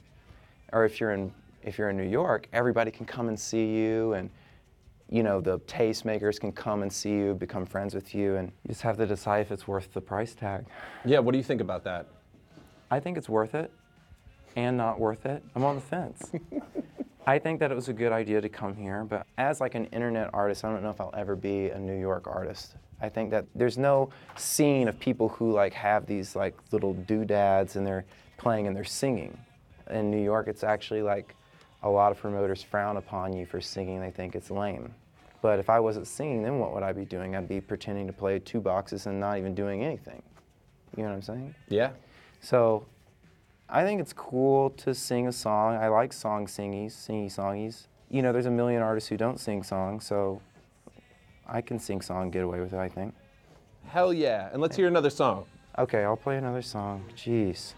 or 0.74 0.86
if 0.86 1.00
you're 1.00 1.12
in 1.12 1.34
if 1.64 1.78
you're 1.78 1.90
in 1.90 1.98
New 1.98 2.08
York, 2.08 2.48
everybody 2.54 2.92
can 2.92 3.06
come 3.06 3.28
and 3.30 3.40
see 3.40 3.66
you 3.66 4.14
and 4.14 4.30
you 5.10 5.24
know 5.24 5.40
the 5.40 5.60
tastemakers 5.62 6.40
can 6.40 6.52
come 6.52 6.82
and 6.82 6.92
see 6.92 7.12
you, 7.12 7.34
become 7.36 7.66
friends 7.66 7.96
with 7.96 8.14
you, 8.14 8.36
and 8.36 8.52
you 8.64 8.70
just 8.70 8.82
have 8.82 8.98
to 8.98 9.06
decide 9.06 9.42
if 9.42 9.52
it's 9.52 9.68
worth 9.68 9.94
the 9.94 10.02
price 10.02 10.36
tag. 10.36 10.66
Yeah, 11.06 11.20
what 11.20 11.32
do 11.32 11.38
you 11.38 11.44
think 11.44 11.62
about 11.62 11.84
that? 11.86 12.08
I 12.92 13.00
think 13.00 13.18
it's 13.18 13.30
worth 13.30 13.56
it 13.56 13.72
and 14.56 14.78
not 14.78 15.00
worth 15.00 15.26
it. 15.26 15.44
I'm 15.56 15.64
on 15.64 15.76
the 15.76 15.82
fence. 15.82 16.32
I 17.28 17.40
think 17.40 17.60
that 17.60 17.72
it 17.72 17.76
was 17.76 17.90
a 17.90 17.94
good 17.94 18.12
idea 18.12 18.40
to 18.40 18.50
come 18.50 18.76
here, 18.76 19.04
but 19.04 19.26
as 19.38 19.60
like 19.60 19.74
an 19.74 19.86
internet 19.86 20.30
artist, 20.34 20.64
I 20.64 20.72
don't 20.72 20.84
know 20.84 20.92
if 20.92 21.02
I'll 21.02 21.14
ever 21.18 21.36
be 21.36 21.70
a 21.70 21.80
New 21.80 22.00
York 22.00 22.28
artist. 22.28 22.76
I 23.02 23.10
think 23.10 23.32
that 23.32 23.46
there's 23.56 23.78
no 23.78 24.10
scene 24.36 24.88
of 24.88 25.00
people 25.00 25.30
who 25.30 25.52
like 25.52 25.74
have 25.74 26.06
these 26.06 26.36
like 26.36 26.56
little 26.72 26.94
doodads 26.94 27.76
and 27.76 27.86
they're 27.86 28.06
playing 28.38 28.68
and 28.68 28.76
they're 28.76 28.84
singing. 28.84 29.38
In 29.90 30.12
New 30.12 30.24
York, 30.24 30.48
it's 30.48 30.64
actually 30.64 31.02
like 31.02 31.36
a 31.84 31.90
lot 31.90 32.12
of 32.12 32.20
promoters 32.20 32.62
frown 32.64 32.98
upon 32.98 33.34
you 33.34 33.46
for 33.46 33.60
singing. 33.60 34.00
They 34.02 34.12
think 34.12 34.36
it's 34.36 34.52
lame. 34.52 34.94
But 35.42 35.60
if 35.60 35.70
I 35.70 35.80
wasn't 35.80 36.08
singing, 36.08 36.42
then 36.44 36.60
what 36.60 36.74
would 36.74 36.84
I 36.84 36.92
be 36.92 37.06
doing? 37.06 37.36
I'd 37.36 37.48
be 37.48 37.62
pretending 37.62 38.08
to 38.08 38.14
play 38.14 38.40
two 38.40 38.60
boxes 38.60 39.06
and 39.06 39.20
not 39.20 39.38
even 39.38 39.54
doing 39.54 39.84
anything. 39.84 40.22
You 40.96 41.04
know 41.04 41.10
what 41.10 41.16
I'm 41.16 41.22
saying? 41.22 41.56
Yeah. 41.70 41.92
So 42.46 42.86
I 43.68 43.84
think 43.84 44.00
it's 44.00 44.14
cool 44.14 44.70
to 44.78 44.94
sing 44.94 45.28
a 45.28 45.32
song. 45.32 45.78
I 45.78 45.88
like 45.88 46.14
song 46.14 46.46
singies, 46.46 46.92
singy 46.92 47.26
songies. 47.26 47.88
You 48.08 48.22
know, 48.22 48.32
there's 48.32 48.46
a 48.46 48.52
million 48.52 48.84
artists 48.84 49.10
who 49.10 49.18
don't 49.18 49.40
sing 49.40 49.64
songs, 49.64 50.06
so 50.06 50.40
I 51.48 51.62
can 51.62 51.80
sing 51.80 52.02
song 52.02 52.30
get 52.30 52.44
away 52.44 52.60
with 52.60 52.72
it, 52.72 52.78
I 52.78 52.88
think. 52.88 53.16
Hell 53.88 54.14
yeah. 54.14 54.50
And 54.54 54.62
let's 54.62 54.76
hear 54.76 54.88
another 54.88 55.10
song. 55.10 55.46
Okay, 55.80 56.04
I'll 56.04 56.16
play 56.16 56.38
another 56.38 56.62
song. 56.62 57.06
Jeez. 57.18 57.74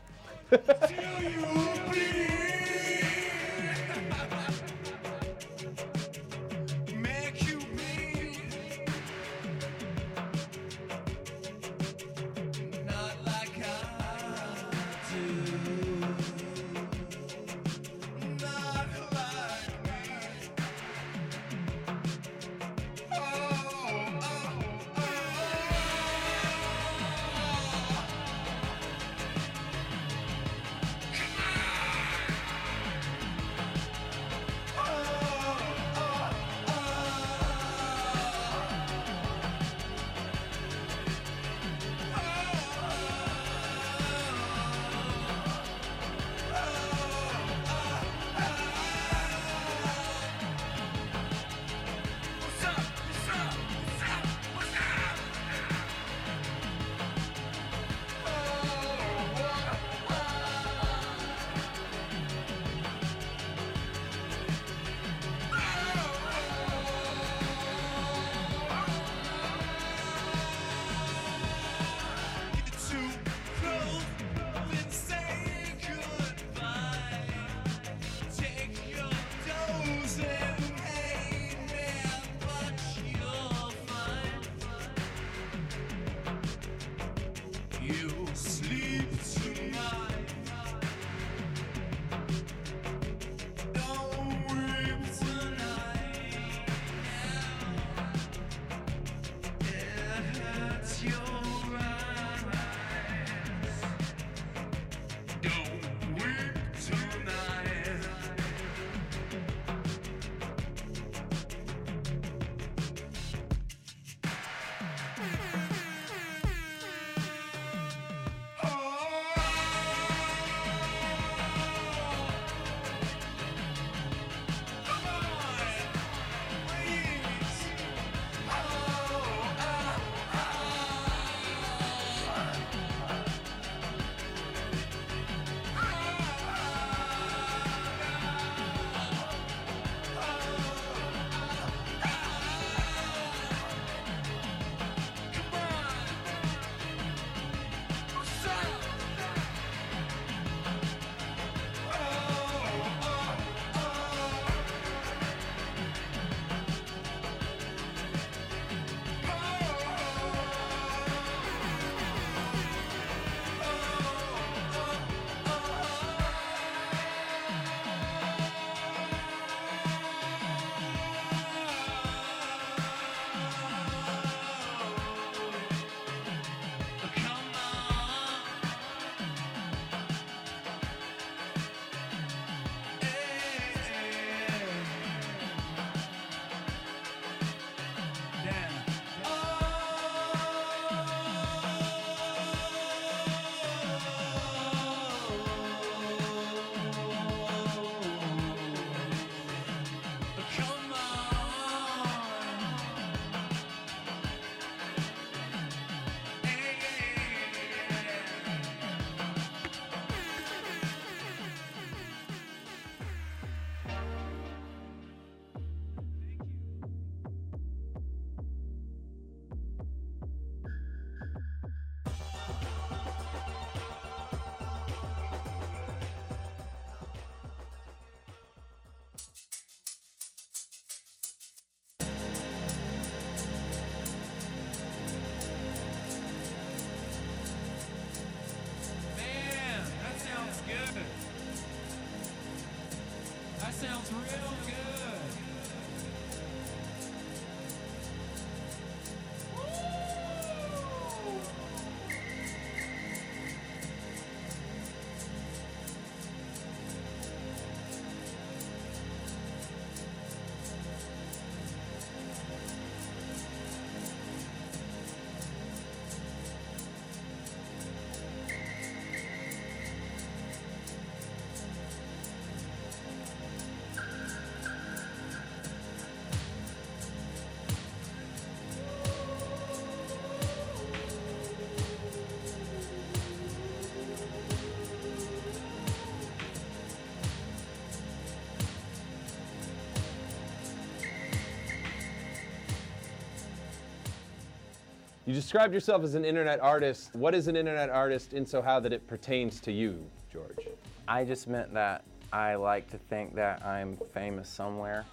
You 295.28 295.34
described 295.34 295.74
yourself 295.74 296.04
as 296.04 296.16
an 296.16 296.24
internet 296.24 296.62
artist. 296.62 297.14
What 297.14 297.36
is 297.36 297.50
an 297.50 297.58
internet 297.58 297.90
artist 297.90 298.34
in 298.34 298.46
so 298.46 298.62
how 298.62 298.80
that 298.80 298.94
it 298.94 299.06
pertains 299.08 299.60
to 299.60 299.74
you, 299.74 300.04
George? 300.32 300.70
I 301.06 301.26
just 301.26 301.50
meant 301.50 301.74
that 301.74 302.06
I 302.32 302.56
like 302.56 302.90
to 302.92 302.98
think 302.98 303.36
that 303.36 303.64
I'm 303.66 303.98
famous 304.14 304.48
somewhere. 304.48 305.06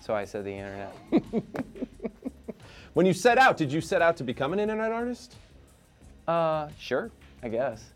So 0.00 0.14
I 0.14 0.26
said 0.26 0.44
the 0.44 0.52
internet. 0.52 0.94
When 2.94 3.06
you 3.06 3.12
set 3.12 3.38
out, 3.38 3.56
did 3.56 3.72
you 3.72 3.80
set 3.80 4.02
out 4.02 4.16
to 4.18 4.24
become 4.24 4.52
an 4.52 4.60
internet 4.60 4.92
artist? 4.92 5.34
Uh, 6.28 6.68
sure, 6.78 7.10
I 7.42 7.48
guess. 7.48 7.90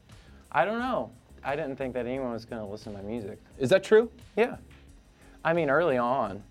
I 0.51 0.65
don't 0.65 0.81
know. 0.81 1.13
I 1.45 1.55
didn't 1.55 1.77
think 1.77 1.95
that 1.95 2.05
anyone 2.05 2.33
was 2.33 2.45
going 2.45 2.61
to 2.61 2.69
listen 2.69 2.93
to 2.93 2.99
my 2.99 3.05
music. 3.05 3.39
Is 3.59 3.71
that 3.71 3.85
true? 3.85 4.11
Yeah. 4.37 4.57
I 5.45 5.53
mean, 5.53 5.71
early 5.71 5.99
on, 5.99 6.43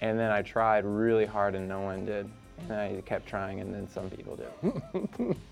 and 0.00 0.18
then 0.18 0.32
I 0.32 0.42
tried 0.42 0.84
really 0.84 1.24
hard 1.24 1.54
and 1.54 1.68
no 1.68 1.82
one 1.82 2.04
did. 2.04 2.28
And 2.58 2.72
I 2.72 3.02
kept 3.04 3.26
trying, 3.26 3.60
and 3.60 3.74
then 3.74 3.88
some 3.88 4.10
people 4.10 4.36
do. 4.36 5.36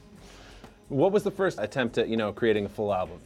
What 0.93 1.11
was 1.11 1.23
the 1.23 1.31
first 1.31 1.59
attempt 1.59 1.97
at, 1.97 2.09
you 2.09 2.19
know, 2.19 2.35
creating 2.35 2.67
a 2.67 2.69
full 2.69 2.93
album? 2.93 3.19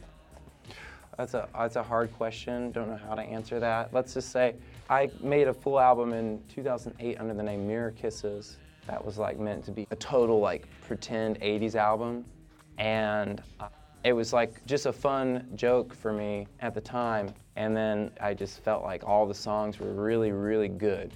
That's 1.17 1.33
a 1.33 1.49
that's 1.53 1.75
a 1.75 1.83
hard 1.83 2.13
question. 2.13 2.71
Don't 2.71 2.87
know 2.87 2.95
how 2.95 3.13
to 3.13 3.21
answer 3.21 3.59
that. 3.59 3.93
Let's 3.93 4.13
just 4.13 4.31
say 4.31 4.55
I 4.89 5.09
made 5.19 5.49
a 5.49 5.53
full 5.53 5.77
album 5.77 6.13
in 6.13 6.41
2008 6.47 7.19
under 7.19 7.33
the 7.33 7.43
name 7.43 7.67
Mirror 7.67 7.91
Kisses. 7.91 8.55
That 8.87 9.03
was 9.03 9.17
like 9.17 9.37
meant 9.37 9.65
to 9.65 9.71
be 9.71 9.85
a 9.91 9.97
total 9.97 10.39
like 10.39 10.65
pretend 10.87 11.41
80s 11.41 11.75
album, 11.75 12.23
and 12.77 13.41
uh, 13.59 13.67
it 14.05 14.13
was 14.13 14.31
like 14.31 14.65
just 14.65 14.85
a 14.85 14.93
fun 14.93 15.49
joke 15.55 15.93
for 15.93 16.13
me 16.13 16.47
at 16.61 16.73
the 16.73 16.81
time. 16.81 17.33
And 17.57 17.75
then 17.75 18.11
I 18.21 18.33
just 18.33 18.63
felt 18.63 18.83
like 18.83 19.03
all 19.03 19.25
the 19.25 19.33
songs 19.33 19.77
were 19.77 19.91
really 19.91 20.31
really 20.31 20.69
good, 20.69 21.11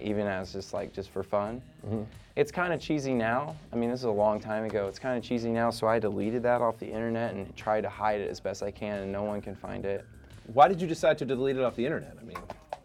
even 0.00 0.26
as 0.26 0.52
just 0.52 0.72
like 0.72 0.92
just 0.92 1.10
for 1.10 1.22
fun. 1.22 1.62
Mm-hmm. 1.86 2.02
It's 2.36 2.52
kind 2.52 2.72
of 2.72 2.80
cheesy 2.80 3.14
now. 3.14 3.56
I 3.72 3.76
mean, 3.76 3.90
this 3.90 4.00
is 4.00 4.04
a 4.04 4.10
long 4.10 4.40
time 4.40 4.64
ago. 4.64 4.88
It's 4.88 4.98
kind 4.98 5.16
of 5.16 5.24
cheesy 5.24 5.50
now, 5.50 5.70
so 5.70 5.86
I 5.86 5.98
deleted 5.98 6.42
that 6.42 6.60
off 6.60 6.78
the 6.78 6.86
internet 6.86 7.34
and 7.34 7.54
tried 7.56 7.80
to 7.82 7.88
hide 7.88 8.20
it 8.20 8.30
as 8.30 8.40
best 8.40 8.62
I 8.62 8.70
can, 8.70 8.98
and 9.04 9.10
no 9.10 9.22
one 9.22 9.40
can 9.40 9.54
find 9.54 9.86
it. 9.86 10.04
Why 10.52 10.68
did 10.68 10.80
you 10.80 10.86
decide 10.86 11.16
to 11.18 11.24
delete 11.24 11.56
it 11.56 11.62
off 11.62 11.76
the 11.76 11.84
internet? 11.84 12.16
I 12.20 12.24
mean, 12.24 12.36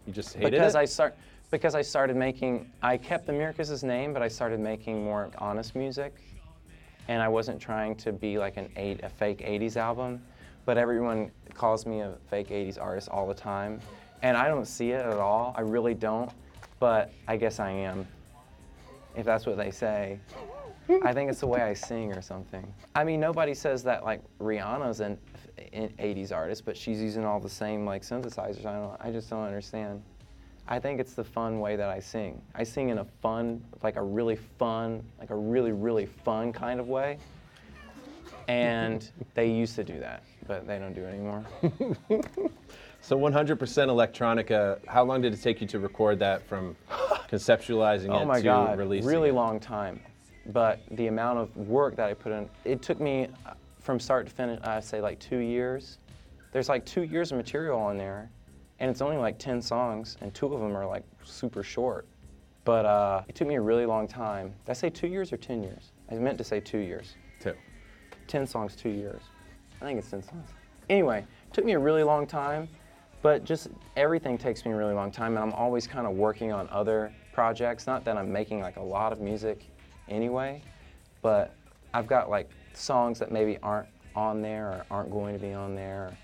you 0.08 0.14
just 0.14 0.36
hated 0.36 0.52
because 0.52 0.76
it? 0.76 0.80
I 0.80 0.86
start 0.86 1.16
because 1.52 1.76
I 1.76 1.82
started 1.82 2.16
making 2.16 2.72
I 2.82 2.98
kept 2.98 3.28
the 3.28 3.34
Mirror 3.34 3.54
Kisses' 3.54 3.84
name, 3.84 4.14
but 4.14 4.22
I 4.22 4.30
started 4.30 4.60
making 4.60 5.04
more 5.04 5.30
honest 5.38 5.76
music, 5.76 6.16
and 7.08 7.22
I 7.22 7.28
wasn't 7.28 7.60
trying 7.60 7.96
to 7.98 8.14
be 8.14 8.38
like 8.38 8.58
an 8.58 8.70
eight 8.78 9.02
a 9.04 9.10
fake 9.10 9.40
'80s 9.40 9.76
album, 9.76 10.22
but 10.66 10.78
everyone 10.78 11.30
calls 11.54 11.86
me 11.86 12.00
a 12.00 12.14
fake 12.30 12.50
'80s 12.50 12.82
artist 12.82 13.10
all 13.10 13.28
the 13.28 13.34
time, 13.34 13.82
and 14.22 14.38
I 14.38 14.48
don't 14.48 14.66
see 14.66 14.92
it 14.92 15.06
at 15.06 15.18
all. 15.18 15.54
I 15.58 15.62
really 15.62 15.94
don't, 15.94 16.32
but 16.82 17.14
I 17.28 17.38
guess 17.38 17.60
I 17.60 17.70
am, 17.70 18.08
if 19.16 19.24
that's 19.24 19.46
what 19.46 19.56
they 19.56 19.70
say. 19.70 20.20
I 21.04 21.14
think 21.14 21.30
it's 21.30 21.40
the 21.40 21.48
way 21.48 21.62
I 21.62 21.76
sing 21.76 22.12
or 22.12 22.24
something. 22.24 22.74
I 22.96 23.04
mean, 23.04 23.20
nobody 23.20 23.54
says 23.54 23.84
that 23.84 24.04
like 24.04 24.20
Rihanna's 24.40 25.00
an, 25.00 25.18
an 25.74 25.94
80s 26.00 26.34
artist, 26.34 26.66
but 26.66 26.76
she's 26.76 27.00
using 27.00 27.24
all 27.24 27.40
the 27.40 27.48
same 27.48 27.86
like 27.86 28.02
synthesizers. 28.02 28.66
I 28.66 28.74
don't. 28.74 28.98
I 29.00 29.12
just 29.12 29.30
don't 29.30 29.44
understand. 29.44 30.02
I 30.68 30.80
think 30.80 31.00
it's 31.00 31.14
the 31.14 31.24
fun 31.24 31.60
way 31.60 31.76
that 31.76 31.88
I 31.88 32.00
sing. 32.00 32.42
I 32.56 32.64
sing 32.64 32.90
in 32.90 32.98
a 32.98 33.06
fun, 33.22 33.64
like 33.84 33.96
a 33.96 34.04
really 34.04 34.36
fun, 34.58 35.04
like 35.20 35.30
a 35.30 35.36
really 35.36 35.72
really 35.72 36.08
fun 36.08 36.52
kind 36.52 36.80
of 36.80 36.88
way. 36.88 37.20
And 38.48 39.08
they 39.36 39.52
used 39.52 39.76
to 39.76 39.84
do 39.84 40.00
that, 40.00 40.24
but 40.48 40.66
they 40.66 40.80
don't 40.80 40.96
do 40.96 41.04
it 41.04 41.14
anymore. 41.14 41.46
So 43.02 43.18
100% 43.18 43.58
electronica. 43.58 44.86
How 44.88 45.04
long 45.04 45.22
did 45.22 45.34
it 45.34 45.42
take 45.42 45.60
you 45.60 45.68
to 45.68 45.80
record 45.80 46.20
that 46.20 46.48
from 46.48 46.76
conceptualizing 47.30 48.10
Oh 48.10 48.20
it 48.20 48.22
Oh 48.22 48.26
my 48.26 48.38
to 48.38 48.44
God, 48.44 48.78
releasing 48.78 49.10
really 49.10 49.30
it? 49.30 49.34
long 49.34 49.60
time. 49.60 50.00
But 50.48 50.82
the 50.92 51.08
amount 51.08 51.40
of 51.40 51.56
work 51.58 51.96
that 51.96 52.08
I 52.10 52.14
put 52.14 52.32
in, 52.32 52.48
it 52.64 52.82
took 52.84 53.00
me 53.00 53.28
uh, 53.46 53.54
from 53.80 54.00
start 54.00 54.28
to 54.28 54.34
finish, 54.34 54.60
I 54.64 54.80
say 54.80 55.02
like 55.02 55.20
two 55.20 55.40
years. 55.40 55.98
There's 56.52 56.70
like 56.70 56.86
two 56.86 57.02
years 57.04 57.32
of 57.32 57.38
material 57.38 57.80
on 57.80 57.98
there, 57.98 58.30
and 58.80 58.90
it's 58.92 59.02
only 59.02 59.18
like 59.18 59.40
10 59.40 59.62
songs, 59.62 60.18
and 60.22 60.34
two 60.34 60.54
of 60.54 60.60
them 60.60 60.76
are 60.78 60.86
like 60.86 61.04
super 61.24 61.64
short. 61.64 62.06
But 62.66 62.86
uh, 62.86 63.24
it 63.28 63.34
took 63.34 63.48
me 63.48 63.56
a 63.56 63.62
really 63.62 63.88
long 63.88 64.08
time. 64.08 64.54
Did 64.66 64.72
I 64.72 64.74
say 64.74 64.90
two 64.92 65.08
years 65.08 65.34
or 65.34 65.38
10 65.38 65.64
years? 65.64 65.92
I 66.12 66.16
meant 66.16 66.38
to 66.38 66.44
say 66.44 66.60
two 66.60 66.78
years. 66.78 67.16
Two. 67.40 67.56
10 68.28 68.46
songs, 68.46 68.76
two 68.76 68.90
years. 68.90 69.22
I 69.82 69.86
think 69.86 69.98
it's 69.98 70.12
10 70.12 70.22
songs. 70.22 70.50
Anyway, 70.90 71.20
it 71.20 71.54
took 71.54 71.66
me 71.66 71.72
a 71.74 71.80
really 71.80 72.04
long 72.04 72.28
time, 72.28 72.68
but 73.22 73.44
just 73.44 73.70
everything 73.96 74.38
takes 74.38 74.66
me 74.66 74.72
a 74.72 74.76
really 74.76 74.94
long 74.94 75.12
time, 75.12 75.36
and 75.36 75.44
I'm 75.44 75.54
always 75.54 75.88
kind 75.88 76.08
of 76.08 76.14
working 76.14 76.52
on 76.52 76.68
other 76.70 77.14
projects. 77.34 77.88
Not 77.88 78.04
that 78.06 78.18
I'm 78.18 78.32
making 78.32 78.62
like 78.62 78.78
a 78.78 78.82
lot 78.82 79.12
of 79.12 79.20
music 79.20 79.66
anyway, 80.10 80.62
but 81.22 81.54
I've 81.94 82.08
got 82.08 82.30
like 82.30 82.50
songs 82.74 83.20
that 83.20 83.32
maybe 83.32 83.58
aren't 83.62 83.88
on 84.16 84.42
there 84.42 84.68
or 84.68 84.86
aren't 84.92 85.12
going 85.12 85.34
to 85.34 85.40
be 85.40 85.54
on 85.54 85.76
there 85.76 86.18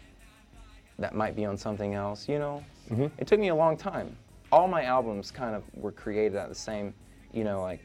that 0.99 1.13
might 1.13 1.36
be 1.36 1.45
on 1.45 1.57
something 1.57 1.93
else, 1.93 2.27
you 2.27 2.39
know? 2.39 2.63
Mm-hmm. 2.89 3.07
It 3.17 3.27
took 3.27 3.39
me 3.39 3.49
a 3.49 3.55
long 3.55 3.77
time. 3.77 4.17
All 4.51 4.67
my 4.67 4.83
albums 4.83 5.29
kind 5.29 5.55
of 5.55 5.63
were 5.73 5.91
created 5.91 6.36
at 6.36 6.49
the 6.49 6.55
same, 6.55 6.93
you 7.31 7.43
know, 7.43 7.62
like 7.62 7.81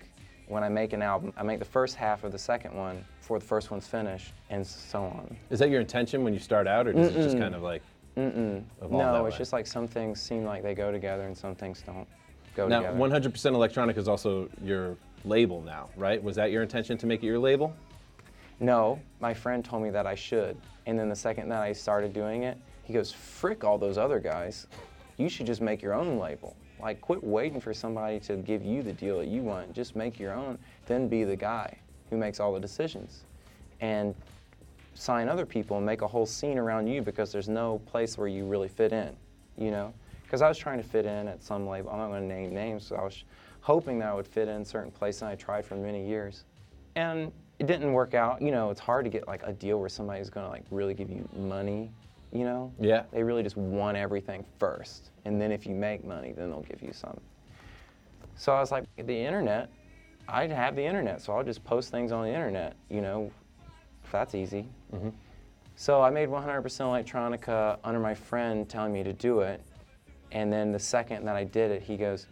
when 0.48 0.62
I 0.62 0.68
make 0.68 0.92
an 0.92 1.02
album, 1.02 1.32
I 1.36 1.42
make 1.42 1.58
the 1.58 1.64
first 1.64 1.94
half 1.94 2.24
of 2.24 2.32
the 2.32 2.38
second 2.38 2.74
one 2.74 3.04
before 3.20 3.38
the 3.38 3.44
first 3.44 3.70
one's 3.70 3.86
finished, 3.86 4.32
and 4.50 4.66
so 4.66 5.02
on. 5.02 5.36
Is 5.50 5.58
that 5.58 5.70
your 5.70 5.80
intention 5.80 6.24
when 6.24 6.32
you 6.32 6.40
start 6.40 6.66
out, 6.66 6.86
or 6.86 6.92
does 6.92 7.14
it 7.14 7.22
just 7.22 7.38
kind 7.38 7.54
of 7.54 7.62
like 7.62 7.82
evolve 8.16 8.90
no, 8.90 9.26
it's 9.26 9.34
way? 9.34 9.38
just 9.38 9.52
like 9.52 9.66
some 9.66 9.88
things 9.88 10.20
seem 10.20 10.44
like 10.44 10.62
they 10.62 10.74
go 10.74 10.92
together 10.92 11.24
and 11.24 11.36
some 11.36 11.54
things 11.54 11.82
don't 11.84 12.06
go 12.54 12.68
together. 12.68 12.94
Now, 12.96 13.06
100% 13.08 13.54
Electronic 13.54 13.96
is 13.96 14.08
also 14.08 14.48
your 14.62 14.96
label 15.24 15.62
now, 15.62 15.88
right? 15.96 16.22
Was 16.22 16.36
that 16.36 16.50
your 16.50 16.62
intention 16.62 16.98
to 16.98 17.06
make 17.06 17.22
it 17.22 17.26
your 17.26 17.38
label? 17.38 17.74
No, 18.60 19.00
my 19.20 19.34
friend 19.34 19.64
told 19.64 19.82
me 19.82 19.90
that 19.90 20.06
I 20.06 20.14
should. 20.14 20.56
And 20.86 20.98
then 20.98 21.08
the 21.08 21.16
second 21.16 21.48
that 21.48 21.62
I 21.62 21.72
started 21.72 22.12
doing 22.12 22.44
it, 22.44 22.58
he 22.84 22.92
goes, 22.92 23.12
frick 23.12 23.64
all 23.64 23.78
those 23.78 23.98
other 23.98 24.20
guys. 24.20 24.66
You 25.16 25.28
should 25.28 25.46
just 25.46 25.60
make 25.60 25.82
your 25.82 25.94
own 25.94 26.18
label. 26.18 26.56
Like, 26.80 27.00
quit 27.00 27.22
waiting 27.22 27.60
for 27.60 27.72
somebody 27.72 28.18
to 28.20 28.36
give 28.36 28.64
you 28.64 28.82
the 28.82 28.92
deal 28.92 29.18
that 29.18 29.28
you 29.28 29.42
want. 29.42 29.72
Just 29.72 29.94
make 29.94 30.18
your 30.18 30.32
own, 30.32 30.58
then 30.86 31.08
be 31.08 31.22
the 31.24 31.36
guy 31.36 31.78
who 32.10 32.16
makes 32.16 32.40
all 32.40 32.52
the 32.52 32.60
decisions. 32.60 33.24
And 33.80 34.14
sign 34.94 35.28
other 35.28 35.46
people 35.46 35.76
and 35.76 35.86
make 35.86 36.02
a 36.02 36.06
whole 36.06 36.26
scene 36.26 36.58
around 36.58 36.86
you 36.86 37.02
because 37.02 37.32
there's 37.32 37.48
no 37.48 37.78
place 37.86 38.18
where 38.18 38.28
you 38.28 38.44
really 38.44 38.68
fit 38.68 38.92
in, 38.92 39.16
you 39.56 39.70
know? 39.70 39.92
Because 40.22 40.42
I 40.42 40.48
was 40.48 40.58
trying 40.58 40.78
to 40.78 40.84
fit 40.84 41.04
in 41.04 41.28
at 41.28 41.42
some 41.42 41.66
label. 41.66 41.90
I'm 41.90 41.98
not 41.98 42.08
going 42.08 42.28
to 42.28 42.34
name 42.34 42.54
names. 42.54 42.86
So 42.86 42.96
I 42.96 43.04
was 43.04 43.24
hoping 43.60 43.98
that 43.98 44.08
I 44.08 44.14
would 44.14 44.26
fit 44.26 44.48
in 44.48 44.62
a 44.62 44.64
certain 44.64 44.90
place, 44.90 45.22
and 45.22 45.30
I 45.30 45.34
tried 45.34 45.64
for 45.64 45.76
many 45.76 46.06
years. 46.06 46.44
And 46.96 47.30
it 47.58 47.66
didn't 47.66 47.92
work 47.92 48.14
out. 48.14 48.40
You 48.40 48.50
know, 48.50 48.70
it's 48.70 48.80
hard 48.80 49.04
to 49.04 49.10
get 49.10 49.28
like 49.28 49.42
a 49.44 49.52
deal 49.52 49.78
where 49.78 49.88
somebody's 49.88 50.30
going 50.30 50.46
to 50.46 50.50
like 50.50 50.64
really 50.70 50.94
give 50.94 51.10
you 51.10 51.28
money, 51.36 51.90
you 52.32 52.44
know? 52.44 52.72
Yeah. 52.80 53.04
They 53.12 53.22
really 53.22 53.42
just 53.42 53.56
want 53.56 53.96
everything 53.96 54.44
first. 54.58 55.10
And 55.24 55.40
then 55.40 55.52
if 55.52 55.66
you 55.66 55.74
make 55.74 56.04
money, 56.04 56.32
then 56.32 56.50
they'll 56.50 56.62
give 56.62 56.82
you 56.82 56.92
some. 56.92 57.18
So 58.36 58.52
I 58.52 58.60
was 58.60 58.72
like, 58.72 58.84
the 58.96 59.16
internet, 59.16 59.70
I 60.28 60.46
have 60.46 60.76
the 60.76 60.84
internet, 60.84 61.20
so 61.20 61.34
I'll 61.34 61.44
just 61.44 61.62
post 61.62 61.90
things 61.90 62.10
on 62.10 62.24
the 62.24 62.30
internet, 62.30 62.74
you 62.88 63.00
know, 63.00 63.30
that's 64.12 64.34
easy. 64.34 64.66
Mm-hmm. 64.94 65.08
So 65.74 66.02
I 66.02 66.10
made 66.10 66.28
100% 66.28 66.62
electronica 66.62 67.78
under 67.82 67.98
my 67.98 68.14
friend 68.14 68.68
telling 68.68 68.92
me 68.92 69.02
to 69.02 69.12
do 69.12 69.40
it. 69.40 69.60
And 70.30 70.52
then 70.52 70.70
the 70.70 70.78
second 70.78 71.24
that 71.24 71.34
I 71.34 71.44
did 71.44 71.70
it, 71.70 71.82
he 71.82 71.96
goes, 71.96 72.26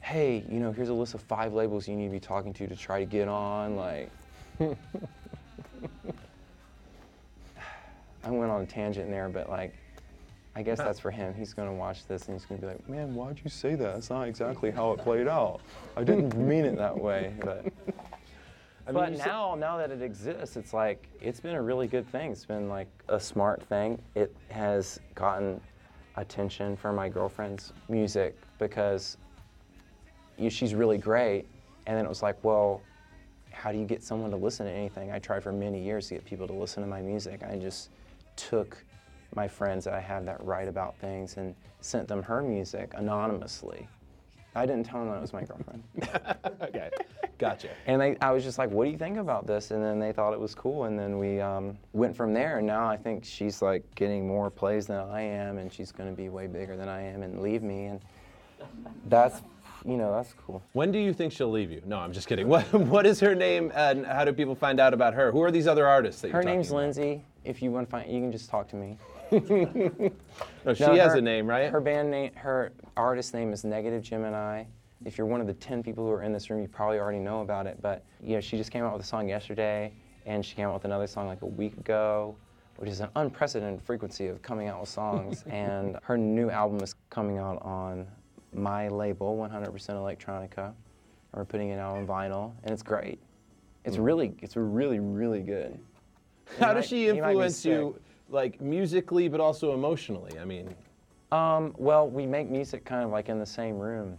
hey, 0.00 0.44
you 0.48 0.58
know, 0.58 0.72
here's 0.72 0.88
a 0.88 0.94
list 0.94 1.14
of 1.14 1.20
five 1.20 1.52
labels 1.52 1.86
you 1.86 1.94
need 1.94 2.06
to 2.06 2.12
be 2.12 2.20
talking 2.20 2.52
to 2.54 2.66
to 2.66 2.76
try 2.76 2.98
to 2.98 3.04
get 3.04 3.28
on. 3.28 3.76
Like, 3.76 4.10
I 8.24 8.30
went 8.30 8.50
on 8.50 8.62
a 8.62 8.66
tangent 8.66 9.10
there, 9.10 9.28
but 9.28 9.48
like, 9.48 9.74
I 10.54 10.62
guess 10.62 10.78
that's 10.78 11.00
for 11.00 11.10
him. 11.10 11.34
He's 11.34 11.54
gonna 11.54 11.72
watch 11.72 12.06
this 12.06 12.26
and 12.26 12.38
he's 12.38 12.44
gonna 12.44 12.60
be 12.60 12.66
like, 12.66 12.88
man, 12.88 13.14
why'd 13.14 13.40
you 13.42 13.48
say 13.48 13.74
that? 13.74 13.94
That's 13.94 14.10
not 14.10 14.28
exactly 14.28 14.70
how 14.70 14.92
it 14.92 14.98
played 14.98 15.26
out. 15.26 15.60
I 15.96 16.04
didn't 16.04 16.36
mean 16.36 16.64
it 16.64 16.76
that 16.76 16.96
way, 16.96 17.32
but. 17.40 17.64
But 18.86 19.10
you 19.10 19.16
said- 19.16 19.26
now, 19.26 19.54
now 19.54 19.76
that 19.76 19.90
it 19.90 20.02
exists, 20.02 20.56
it's 20.56 20.72
like 20.72 21.08
it's 21.20 21.40
been 21.40 21.54
a 21.54 21.62
really 21.62 21.86
good 21.86 22.06
thing. 22.08 22.32
It's 22.32 22.44
been 22.44 22.68
like 22.68 22.88
a 23.08 23.20
smart 23.20 23.62
thing. 23.62 24.00
It 24.14 24.34
has 24.50 25.00
gotten 25.14 25.60
attention 26.16 26.76
for 26.76 26.92
my 26.92 27.08
girlfriend's 27.08 27.72
music 27.88 28.36
because 28.58 29.16
you, 30.36 30.50
she's 30.50 30.74
really 30.74 30.98
great. 30.98 31.46
And 31.86 31.96
then 31.96 32.04
it 32.04 32.08
was 32.08 32.22
like, 32.22 32.42
well, 32.44 32.82
how 33.50 33.72
do 33.72 33.78
you 33.78 33.84
get 33.84 34.02
someone 34.02 34.30
to 34.30 34.36
listen 34.36 34.66
to 34.66 34.72
anything? 34.72 35.10
I 35.12 35.18
tried 35.18 35.42
for 35.42 35.52
many 35.52 35.82
years 35.82 36.08
to 36.08 36.14
get 36.14 36.24
people 36.24 36.46
to 36.46 36.52
listen 36.52 36.82
to 36.82 36.88
my 36.88 37.00
music. 37.02 37.42
I 37.42 37.56
just 37.56 37.90
took 38.36 38.82
my 39.34 39.48
friends 39.48 39.84
that 39.84 39.94
I 39.94 40.00
have 40.00 40.24
that 40.26 40.42
write 40.44 40.68
about 40.68 40.96
things 40.98 41.36
and 41.36 41.54
sent 41.80 42.08
them 42.08 42.22
her 42.22 42.42
music 42.42 42.92
anonymously. 42.94 43.88
I 44.54 44.66
didn't 44.66 44.84
tell 44.84 45.00
them 45.00 45.08
that 45.08 45.18
it 45.18 45.20
was 45.20 45.32
my 45.32 45.44
girlfriend. 45.44 45.82
Okay, 46.62 46.90
gotcha. 47.38 47.68
And 47.86 48.00
they, 48.00 48.16
I 48.20 48.30
was 48.30 48.44
just 48.44 48.56
like, 48.56 48.70
what 48.70 48.84
do 48.84 48.90
you 48.90 48.96
think 48.96 49.18
about 49.18 49.46
this? 49.46 49.72
And 49.72 49.82
then 49.82 49.98
they 49.98 50.12
thought 50.12 50.32
it 50.32 50.40
was 50.40 50.54
cool. 50.54 50.84
And 50.84 50.98
then 50.98 51.18
we 51.18 51.40
um, 51.40 51.76
went 51.92 52.16
from 52.16 52.32
there. 52.32 52.58
And 52.58 52.66
now 52.66 52.88
I 52.88 52.96
think 52.96 53.24
she's 53.24 53.60
like 53.60 53.82
getting 53.94 54.26
more 54.26 54.48
plays 54.48 54.86
than 54.86 54.98
I 54.98 55.22
am. 55.22 55.58
And 55.58 55.72
she's 55.72 55.90
going 55.90 56.08
to 56.08 56.16
be 56.16 56.28
way 56.28 56.46
bigger 56.46 56.76
than 56.76 56.88
I 56.88 57.02
am 57.02 57.22
and 57.22 57.42
leave 57.42 57.62
me. 57.62 57.86
And 57.86 58.00
that's 59.08 59.42
you 59.84 59.96
know, 59.96 60.12
that's 60.12 60.32
cool. 60.46 60.62
When 60.74 60.92
do 60.92 60.98
you 60.98 61.12
think 61.12 61.32
she'll 61.32 61.50
leave 61.50 61.72
you? 61.72 61.82
No, 61.84 61.98
I'm 61.98 62.12
just 62.12 62.28
kidding. 62.28 62.46
What 62.52 62.72
What 62.72 63.06
is 63.06 63.18
her 63.20 63.34
name, 63.34 63.72
and 63.74 64.06
how 64.06 64.24
do 64.24 64.32
people 64.32 64.54
find 64.54 64.78
out 64.78 64.94
about 64.94 65.14
her? 65.14 65.32
Who 65.32 65.42
are 65.42 65.50
these 65.50 65.66
other 65.66 65.86
artists 65.86 66.22
that 66.22 66.30
Her 66.30 66.38
you're 66.38 66.44
name's 66.44 66.68
talking 66.68 66.76
about? 66.78 66.96
Lindsay. 66.96 67.24
If 67.44 67.60
you 67.62 67.72
want 67.72 67.88
to 67.88 67.90
find, 67.90 68.10
you 68.10 68.20
can 68.20 68.30
just 68.30 68.48
talk 68.48 68.68
to 68.68 68.76
me. 68.76 68.96
No, 70.64 70.74
she 70.74 70.84
No, 70.84 70.94
has 70.94 71.12
her- 71.12 71.18
a 71.18 71.20
name, 71.20 71.46
right? 71.46 71.70
Her 71.70 71.80
band 71.80 72.10
name, 72.10 72.32
her 72.34 72.72
artist 72.96 73.34
name 73.34 73.52
is 73.52 73.64
Negative 73.64 74.02
Gemini. 74.02 74.64
If 75.04 75.18
you're 75.18 75.26
one 75.26 75.40
of 75.40 75.46
the 75.46 75.54
10 75.54 75.82
people 75.82 76.04
who 76.04 76.12
are 76.12 76.22
in 76.22 76.32
this 76.32 76.50
room, 76.50 76.60
you 76.60 76.68
probably 76.68 77.00
already 77.00 77.18
know 77.18 77.40
about 77.40 77.66
it. 77.66 77.78
But 77.80 78.04
you 78.22 78.34
know, 78.34 78.40
she 78.40 78.56
just 78.56 78.70
came 78.70 78.84
out 78.84 78.92
with 78.92 79.02
a 79.02 79.06
song 79.06 79.28
yesterday, 79.28 79.92
and 80.26 80.44
she 80.44 80.54
came 80.54 80.68
out 80.68 80.74
with 80.74 80.84
another 80.84 81.06
song 81.06 81.26
like 81.26 81.42
a 81.42 81.46
week 81.46 81.76
ago, 81.78 82.36
which 82.76 82.90
is 82.90 83.00
an 83.00 83.08
unprecedented 83.16 83.82
frequency 83.82 84.28
of 84.28 84.42
coming 84.42 84.68
out 84.68 84.80
with 84.80 84.88
songs. 84.88 85.42
and 85.50 85.98
her 86.02 86.18
new 86.18 86.50
album 86.50 86.80
is 86.80 86.94
coming 87.10 87.38
out 87.38 87.60
on 87.62 88.06
my 88.52 88.88
label, 88.88 89.36
100% 89.36 89.72
Electronica. 89.72 90.66
And 90.66 90.74
we're 91.32 91.44
putting 91.46 91.70
it 91.70 91.78
out 91.78 91.96
on 91.96 92.06
vinyl, 92.06 92.52
and 92.62 92.72
it's 92.72 92.82
great. 92.82 93.18
It's 93.84 93.96
mm. 93.96 94.04
really, 94.04 94.34
it's 94.42 94.56
really, 94.56 95.00
really 95.00 95.40
good. 95.40 95.78
how 96.60 96.74
does 96.74 96.86
she 96.86 97.06
you 97.06 97.14
might 97.14 97.22
be 97.22 97.28
influence 97.30 97.64
you. 97.64 97.98
Like 98.32 98.60
musically, 98.60 99.28
but 99.28 99.40
also 99.40 99.74
emotionally? 99.74 100.38
I 100.38 100.44
mean, 100.44 100.74
Um, 101.30 101.74
well, 101.78 102.08
we 102.08 102.26
make 102.26 102.50
music 102.50 102.84
kind 102.84 103.04
of 103.04 103.10
like 103.10 103.28
in 103.28 103.38
the 103.38 103.46
same 103.46 103.78
room. 103.78 104.18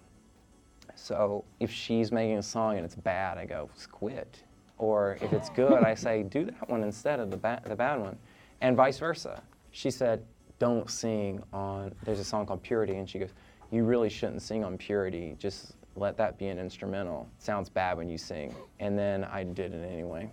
So 0.95 1.43
if 1.59 1.71
she's 1.71 2.11
making 2.11 2.37
a 2.37 2.43
song 2.43 2.77
and 2.77 2.85
it's 2.85 2.95
bad, 2.95 3.37
I 3.37 3.45
go, 3.45 3.69
"Just 3.75 3.91
quit. 3.91 4.41
Or 4.77 5.17
if 5.21 5.31
it's 5.33 5.49
good, 5.61 5.83
I 5.83 5.93
say, 5.95 6.23
do 6.23 6.45
that 6.45 6.69
one 6.69 6.83
instead 6.83 7.19
of 7.19 7.29
the, 7.29 7.37
ba- 7.37 7.61
the 7.65 7.75
bad 7.75 7.99
one. 7.99 8.17
And 8.61 8.75
vice 8.77 8.97
versa. 8.99 9.41
She 9.71 9.91
said, 9.91 10.23
don't 10.59 10.89
sing 10.89 11.43
on, 11.51 11.93
there's 12.03 12.19
a 12.19 12.23
song 12.23 12.45
called 12.45 12.63
Purity, 12.63 12.95
and 12.95 13.09
she 13.09 13.19
goes, 13.19 13.31
you 13.71 13.83
really 13.83 14.09
shouldn't 14.09 14.41
sing 14.41 14.63
on 14.63 14.77
Purity. 14.77 15.35
Just 15.39 15.73
let 15.95 16.15
that 16.17 16.37
be 16.37 16.47
an 16.47 16.57
instrumental. 16.59 17.27
sounds 17.39 17.69
bad 17.69 17.97
when 17.97 18.07
you 18.09 18.17
sing. 18.17 18.55
And 18.79 18.97
then 18.97 19.23
I 19.25 19.43
did 19.43 19.73
it 19.73 19.83
anyway. 19.87 20.29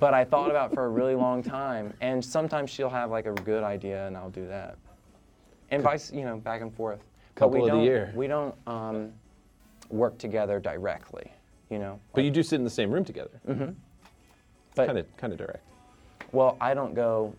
But 0.00 0.14
I 0.14 0.24
thought 0.24 0.50
about 0.50 0.72
it 0.72 0.74
for 0.74 0.84
a 0.86 0.88
really 0.88 1.14
long 1.14 1.42
time, 1.42 1.92
and 2.00 2.24
sometimes 2.24 2.70
she'll 2.70 2.90
have 2.90 3.10
like 3.10 3.26
a 3.26 3.32
good 3.32 3.62
idea, 3.62 4.06
and 4.06 4.16
I'll 4.16 4.30
do 4.30 4.46
that 4.48 4.76
and 5.70 5.82
vice, 5.82 6.12
you 6.12 6.24
know, 6.24 6.36
back 6.36 6.60
and 6.60 6.72
forth. 6.74 7.00
But 7.34 7.40
Couple 7.40 7.54
we 7.54 7.60
of 7.60 7.64
the 7.66 7.70
don't, 7.72 7.82
year. 7.84 8.12
We 8.14 8.26
don't 8.26 8.54
um, 8.66 9.12
work 9.88 10.18
together 10.18 10.60
directly, 10.60 11.32
you 11.70 11.78
know. 11.78 11.98
but 12.14 12.22
you 12.24 12.30
do 12.30 12.42
sit 12.42 12.56
in 12.56 12.64
the 12.64 12.70
same 12.70 12.90
room 12.92 13.04
together. 13.04 13.40
Mm-hmm. 13.48 13.72
But 14.76 14.86
Kind 14.86 14.98
of, 14.98 15.16
kind 15.16 15.32
of 15.32 15.38
direct. 15.38 15.64
well, 16.32 16.56
I 16.60 16.74
don't 16.74 16.94
go, 16.94 17.34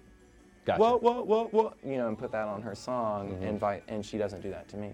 Gotcha. 0.65 0.82
whoa, 0.82 0.98
whoa, 0.98 1.22
whoa, 1.24 1.46
whoa, 1.52 1.74
you 1.86 1.98
know, 1.98 2.08
and 2.08 2.18
put 2.18 2.32
that 2.32 2.48
on 2.48 2.62
her 2.62 2.76
song, 2.76 3.30
Mm-hmm. 3.32 3.44
and 3.44 3.60
vi- 3.60 3.82
and 3.88 4.06
she 4.06 4.18
doesn't 4.18 4.41
do 4.41 4.50
that 4.50 4.68
to 4.70 4.78
me. 4.78 4.91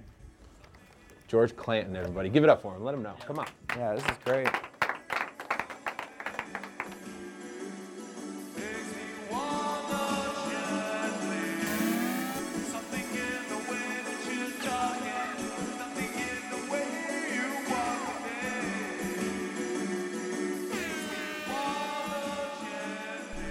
George 1.27 1.55
Clanton, 1.55 1.95
everybody, 1.95 2.29
give 2.29 2.43
it 2.43 2.49
up 2.49 2.61
for 2.61 2.75
him. 2.75 2.83
Let 2.83 2.93
him 2.93 3.01
know. 3.01 3.13
Come 3.25 3.39
on. 3.39 3.47
Yeah, 3.77 3.95
this 3.95 4.03
is 4.03 4.17
great. 4.25 4.49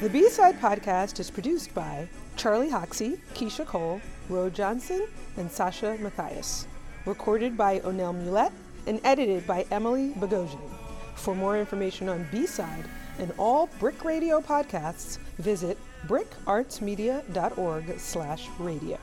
The 0.00 0.08
B 0.08 0.30
Side 0.30 0.58
Podcast 0.58 1.20
is 1.20 1.30
produced 1.30 1.74
by 1.74 2.08
Charlie 2.34 2.70
Hoxie, 2.70 3.20
Keisha 3.34 3.66
Cole, 3.66 4.00
Ro 4.30 4.48
Johnson, 4.48 5.06
and 5.36 5.52
Sasha 5.52 5.98
Matthias. 6.00 6.66
Recorded 7.04 7.54
by 7.54 7.80
Onel 7.80 8.14
Mulet 8.14 8.50
and 8.86 8.98
edited 9.04 9.46
by 9.46 9.66
Emily 9.70 10.14
Bogosian. 10.16 10.70
For 11.16 11.34
more 11.34 11.58
information 11.58 12.08
on 12.08 12.26
B 12.32 12.46
Side 12.46 12.86
and 13.18 13.30
all 13.36 13.68
BRIC 13.78 14.02
Radio 14.02 14.40
podcasts, 14.40 15.18
visit 15.38 15.76
bricartsmedia.org 16.06 17.98
slash 17.98 18.48
radio. 18.58 18.98